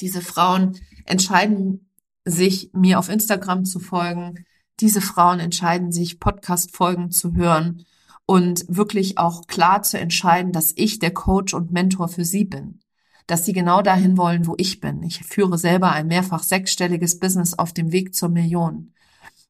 Diese 0.00 0.20
Frauen 0.20 0.78
entscheiden 1.06 1.90
sich, 2.24 2.70
mir 2.74 2.98
auf 2.98 3.08
Instagram 3.08 3.64
zu 3.64 3.80
folgen. 3.80 4.44
Diese 4.80 5.00
Frauen 5.00 5.40
entscheiden 5.40 5.92
sich, 5.92 6.20
Podcast-Folgen 6.20 7.10
zu 7.10 7.34
hören 7.34 7.84
und 8.26 8.64
wirklich 8.68 9.18
auch 9.18 9.46
klar 9.46 9.82
zu 9.82 9.98
entscheiden, 9.98 10.52
dass 10.52 10.72
ich 10.76 10.98
der 10.98 11.12
Coach 11.12 11.54
und 11.54 11.72
Mentor 11.72 12.08
für 12.08 12.24
sie 12.24 12.44
bin. 12.44 12.80
Dass 13.26 13.44
sie 13.44 13.52
genau 13.52 13.82
dahin 13.82 14.16
wollen, 14.16 14.46
wo 14.46 14.54
ich 14.56 14.80
bin. 14.80 15.02
Ich 15.02 15.24
führe 15.24 15.58
selber 15.58 15.92
ein 15.92 16.06
mehrfach 16.06 16.42
sechsstelliges 16.42 17.18
Business 17.18 17.54
auf 17.54 17.72
dem 17.72 17.92
Weg 17.92 18.14
zur 18.14 18.28
Million. 18.28 18.92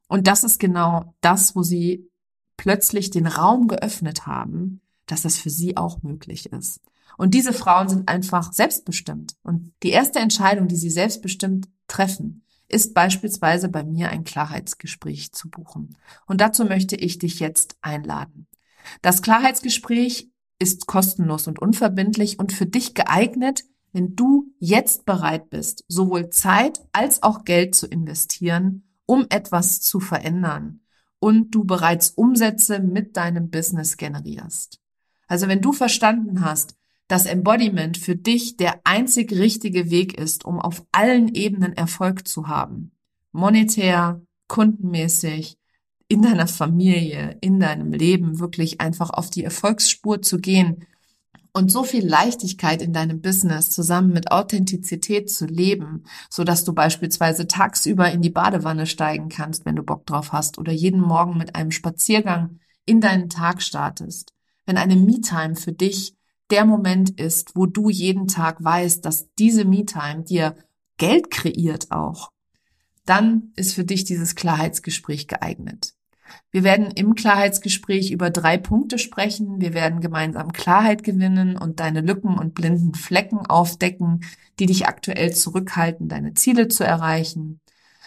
Und 0.07 0.27
das 0.27 0.43
ist 0.43 0.59
genau 0.59 1.13
das, 1.21 1.55
wo 1.55 1.63
sie 1.63 2.09
plötzlich 2.57 3.11
den 3.11 3.27
Raum 3.27 3.67
geöffnet 3.67 4.25
haben, 4.25 4.81
dass 5.05 5.21
das 5.21 5.37
für 5.37 5.49
sie 5.49 5.77
auch 5.77 6.01
möglich 6.01 6.51
ist. 6.51 6.81
Und 7.17 7.33
diese 7.33 7.53
Frauen 7.53 7.89
sind 7.89 8.09
einfach 8.09 8.53
selbstbestimmt. 8.53 9.35
Und 9.43 9.73
die 9.83 9.89
erste 9.89 10.19
Entscheidung, 10.19 10.67
die 10.67 10.75
sie 10.75 10.89
selbstbestimmt 10.89 11.67
treffen, 11.87 12.43
ist 12.69 12.93
beispielsweise 12.93 13.67
bei 13.67 13.83
mir 13.83 14.09
ein 14.09 14.23
Klarheitsgespräch 14.23 15.31
zu 15.33 15.49
buchen. 15.49 15.97
Und 16.25 16.39
dazu 16.39 16.65
möchte 16.65 16.95
ich 16.95 17.17
dich 17.17 17.39
jetzt 17.39 17.77
einladen. 17.81 18.47
Das 19.01 19.21
Klarheitsgespräch 19.21 20.29
ist 20.59 20.87
kostenlos 20.87 21.47
und 21.47 21.59
unverbindlich 21.59 22.39
und 22.39 22.53
für 22.53 22.65
dich 22.65 22.93
geeignet, 22.93 23.63
wenn 23.91 24.15
du 24.15 24.53
jetzt 24.59 25.05
bereit 25.05 25.49
bist, 25.49 25.83
sowohl 25.87 26.29
Zeit 26.29 26.79
als 26.91 27.23
auch 27.23 27.43
Geld 27.43 27.75
zu 27.75 27.87
investieren, 27.87 28.83
um 29.05 29.25
etwas 29.29 29.81
zu 29.81 29.99
verändern 29.99 30.81
und 31.19 31.55
du 31.55 31.63
bereits 31.63 32.11
Umsätze 32.11 32.79
mit 32.79 33.17
deinem 33.17 33.49
Business 33.49 33.97
generierst. 33.97 34.79
Also 35.27 35.47
wenn 35.47 35.61
du 35.61 35.73
verstanden 35.73 36.41
hast, 36.41 36.75
dass 37.09 37.25
Embodiment 37.25 37.97
für 37.97 38.15
dich 38.15 38.55
der 38.55 38.79
einzig 38.85 39.33
richtige 39.33 39.89
Weg 39.89 40.17
ist, 40.17 40.45
um 40.45 40.59
auf 40.59 40.85
allen 40.91 41.33
Ebenen 41.33 41.73
Erfolg 41.73 42.27
zu 42.27 42.47
haben. 42.47 42.91
Monetär, 43.31 44.21
kundenmäßig, 44.47 45.57
in 46.07 46.21
deiner 46.21 46.47
Familie, 46.47 47.35
in 47.41 47.59
deinem 47.59 47.93
Leben 47.93 48.39
wirklich 48.39 48.79
einfach 48.79 49.09
auf 49.09 49.31
die 49.31 49.43
Erfolgsspur 49.43 50.21
zu 50.21 50.37
gehen 50.37 50.85
und 51.51 51.71
so 51.71 51.83
viel 51.83 52.05
Leichtigkeit 52.05 52.81
in 52.83 52.93
deinem 52.93 53.21
Business 53.21 53.71
zusammen 53.71 54.13
mit 54.13 54.31
Authentizität 54.31 55.31
zu 55.31 55.47
leben, 55.47 56.03
so 56.29 56.43
dass 56.43 56.63
du 56.63 56.73
beispielsweise 56.73 57.47
tagsüber 57.47 58.11
in 58.11 58.21
die 58.21 58.29
Badewanne 58.29 58.85
steigen 58.85 59.29
kannst, 59.29 59.65
wenn 59.65 59.75
du 59.75 59.83
Bock 59.83 60.05
drauf 60.05 60.31
hast 60.31 60.59
oder 60.59 60.71
jeden 60.71 61.01
Morgen 61.01 61.39
mit 61.39 61.55
einem 61.55 61.71
Spaziergang 61.71 62.59
in 62.85 63.01
deinen 63.01 63.29
Tag 63.29 63.63
startest. 63.63 64.33
Wenn 64.67 64.77
eine 64.77 64.95
Me-Time 64.95 65.55
für 65.55 65.71
dich 65.71 66.15
der 66.51 66.65
Moment 66.65 67.19
ist, 67.19 67.55
wo 67.55 67.65
du 67.65 67.89
jeden 67.89 68.27
Tag 68.27 68.63
weißt, 68.63 69.05
dass 69.05 69.33
diese 69.35 69.65
Me-Time 69.65 70.23
dir 70.23 70.55
Geld 70.97 71.31
kreiert 71.31 71.91
auch, 71.91 72.31
dann 73.05 73.53
ist 73.55 73.73
für 73.73 73.83
dich 73.83 74.03
dieses 74.03 74.35
Klarheitsgespräch 74.35 75.27
geeignet. 75.27 75.93
Wir 76.51 76.63
werden 76.63 76.91
im 76.91 77.15
Klarheitsgespräch 77.15 78.11
über 78.11 78.29
drei 78.29 78.57
Punkte 78.57 78.99
sprechen. 78.99 79.61
Wir 79.61 79.73
werden 79.73 80.01
gemeinsam 80.01 80.51
Klarheit 80.51 81.03
gewinnen 81.03 81.57
und 81.57 81.79
deine 81.79 82.01
Lücken 82.01 82.37
und 82.37 82.53
blinden 82.53 82.93
Flecken 82.93 83.45
aufdecken, 83.47 84.21
die 84.59 84.65
dich 84.65 84.87
aktuell 84.87 85.33
zurückhalten, 85.33 86.07
deine 86.07 86.33
Ziele 86.33 86.67
zu 86.67 86.83
erreichen. 86.83 87.61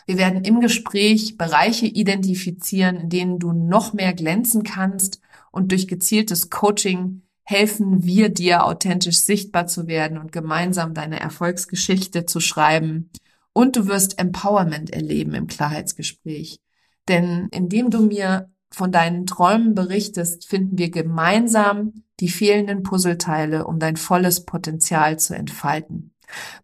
Wir 0.07 0.19
werden 0.19 0.45
im 0.45 0.61
Gespräch 0.61 1.37
Bereiche 1.37 1.87
identifizieren, 1.87 2.97
in 2.97 3.09
denen 3.09 3.39
du 3.39 3.53
noch 3.53 3.93
mehr 3.93 4.13
glänzen 4.13 4.63
kannst 4.63 5.21
und 5.51 5.71
durch 5.71 5.87
gezieltes 5.87 6.51
Coaching 6.51 7.22
helfen 7.45 8.05
wir 8.05 8.29
dir, 8.29 8.65
authentisch 8.65 9.19
sichtbar 9.19 9.67
zu 9.67 9.87
werden 9.87 10.19
und 10.19 10.33
gemeinsam 10.33 10.95
deine 10.95 11.21
Erfolgsgeschichte 11.21 12.27
zu 12.27 12.41
schreiben. 12.41 13.11
Und 13.53 13.77
du 13.77 13.87
wirst 13.87 14.19
Empowerment 14.19 14.91
erleben 14.91 15.35
im 15.35 15.47
Klarheitsgespräch. 15.47 16.61
Denn 17.09 17.49
indem 17.51 17.91
du 17.91 18.07
mir 18.07 18.51
von 18.71 18.93
deinen 18.93 19.27
Träumen 19.27 19.75
berichtest, 19.75 20.47
finden 20.47 20.79
wir 20.79 20.91
gemeinsam 20.91 21.93
die 22.21 22.31
fehlenden 22.31 22.83
Puzzleteile, 22.83 23.67
um 23.67 23.79
dein 23.79 23.97
volles 23.97 24.45
Potenzial 24.45 25.19
zu 25.19 25.35
entfalten. 25.35 26.15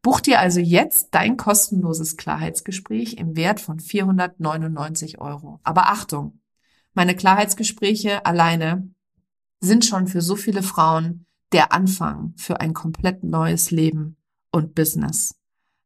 Buch 0.00 0.20
dir 0.20 0.40
also 0.40 0.60
jetzt 0.60 1.08
dein 1.10 1.36
kostenloses 1.36 2.16
Klarheitsgespräch 2.16 3.14
im 3.14 3.36
Wert 3.36 3.60
von 3.60 3.80
499 3.80 5.20
Euro. 5.20 5.60
Aber 5.62 5.90
Achtung, 5.90 6.40
meine 6.94 7.14
Klarheitsgespräche 7.14 8.24
alleine 8.24 8.88
sind 9.60 9.84
schon 9.84 10.06
für 10.06 10.20
so 10.20 10.36
viele 10.36 10.62
Frauen 10.62 11.26
der 11.52 11.72
Anfang 11.72 12.34
für 12.36 12.60
ein 12.60 12.74
komplett 12.74 13.24
neues 13.24 13.70
Leben 13.70 14.16
und 14.52 14.74
Business. 14.74 15.34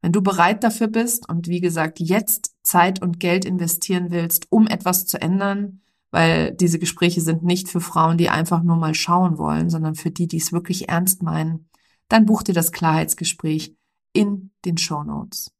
Wenn 0.00 0.12
du 0.12 0.20
bereit 0.20 0.64
dafür 0.64 0.88
bist 0.88 1.28
und 1.28 1.46
wie 1.46 1.60
gesagt 1.60 2.00
jetzt 2.00 2.54
Zeit 2.62 3.00
und 3.00 3.20
Geld 3.20 3.44
investieren 3.44 4.10
willst, 4.10 4.46
um 4.50 4.66
etwas 4.66 5.06
zu 5.06 5.20
ändern, 5.20 5.80
weil 6.10 6.52
diese 6.52 6.78
Gespräche 6.78 7.20
sind 7.20 7.44
nicht 7.44 7.68
für 7.68 7.80
Frauen, 7.80 8.18
die 8.18 8.28
einfach 8.28 8.62
nur 8.62 8.76
mal 8.76 8.94
schauen 8.94 9.38
wollen, 9.38 9.70
sondern 9.70 9.94
für 9.94 10.10
die, 10.10 10.26
die 10.26 10.38
es 10.38 10.52
wirklich 10.52 10.88
ernst 10.88 11.22
meinen, 11.22 11.68
dann 12.08 12.26
buch 12.26 12.42
dir 12.42 12.52
das 12.52 12.72
Klarheitsgespräch 12.72 13.74
in 14.12 14.50
den 14.64 14.76
Show 14.76 15.04
Notes. 15.04 15.52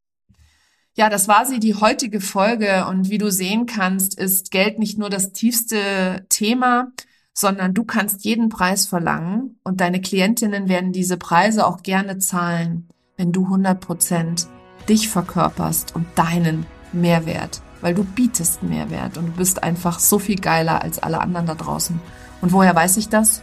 Ja, 0.95 1.09
das 1.09 1.27
war 1.27 1.47
sie, 1.47 1.59
die 1.59 1.75
heutige 1.75 2.21
Folge. 2.21 2.87
Und 2.87 3.09
wie 3.09 3.17
du 3.17 3.31
sehen 3.31 3.65
kannst, 3.65 4.19
ist 4.19 4.51
Geld 4.51 4.79
nicht 4.79 4.99
nur 4.99 5.09
das 5.09 5.33
tiefste 5.33 6.27
Thema, 6.29 6.93
sondern 7.35 7.75
du 7.75 7.85
kannst 7.85 8.25
jeden 8.25 8.49
Preis 8.49 8.87
verlangen 8.87 9.59
und 9.65 9.81
deine 9.81 10.01
Klientinnen 10.01 10.69
werden 10.69 10.93
diese 10.93 11.17
Preise 11.17 11.67
auch 11.67 11.83
gerne 11.83 12.19
zahlen 12.19 12.89
wenn 13.17 13.33
du 13.33 13.47
100% 13.47 14.47
dich 14.89 15.09
verkörperst 15.09 15.95
und 15.95 16.07
deinen 16.17 16.67
Mehrwert, 16.93 17.63
weil 17.81 17.95
du 17.95 18.05
bietest 18.05 18.63
Mehrwert 18.63 19.17
und 19.17 19.27
du 19.27 19.33
bist 19.33 19.63
einfach 19.63 19.99
so 19.99 20.19
viel 20.19 20.37
geiler 20.37 20.83
als 20.83 21.01
alle 21.01 21.21
anderen 21.21 21.47
da 21.47 21.55
draußen. 21.55 22.01
Und 22.41 22.53
woher 22.53 22.75
weiß 22.75 22.97
ich 22.97 23.09
das? 23.09 23.41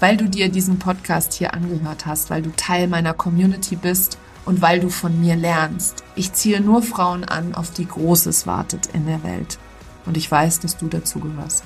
Weil 0.00 0.16
du 0.16 0.28
dir 0.28 0.50
diesen 0.50 0.78
Podcast 0.78 1.32
hier 1.32 1.54
angehört 1.54 2.06
hast, 2.06 2.30
weil 2.30 2.42
du 2.42 2.50
Teil 2.54 2.88
meiner 2.88 3.14
Community 3.14 3.74
bist 3.74 4.18
und 4.44 4.60
weil 4.60 4.80
du 4.80 4.90
von 4.90 5.18
mir 5.18 5.34
lernst. 5.34 6.04
Ich 6.14 6.34
ziehe 6.34 6.60
nur 6.60 6.82
Frauen 6.82 7.24
an, 7.24 7.54
auf 7.54 7.70
die 7.70 7.86
Großes 7.86 8.46
wartet 8.46 8.88
in 8.92 9.06
der 9.06 9.22
Welt. 9.22 9.58
Und 10.04 10.16
ich 10.16 10.30
weiß, 10.30 10.60
dass 10.60 10.76
du 10.76 10.88
dazu 10.88 11.20
gehörst. 11.20 11.64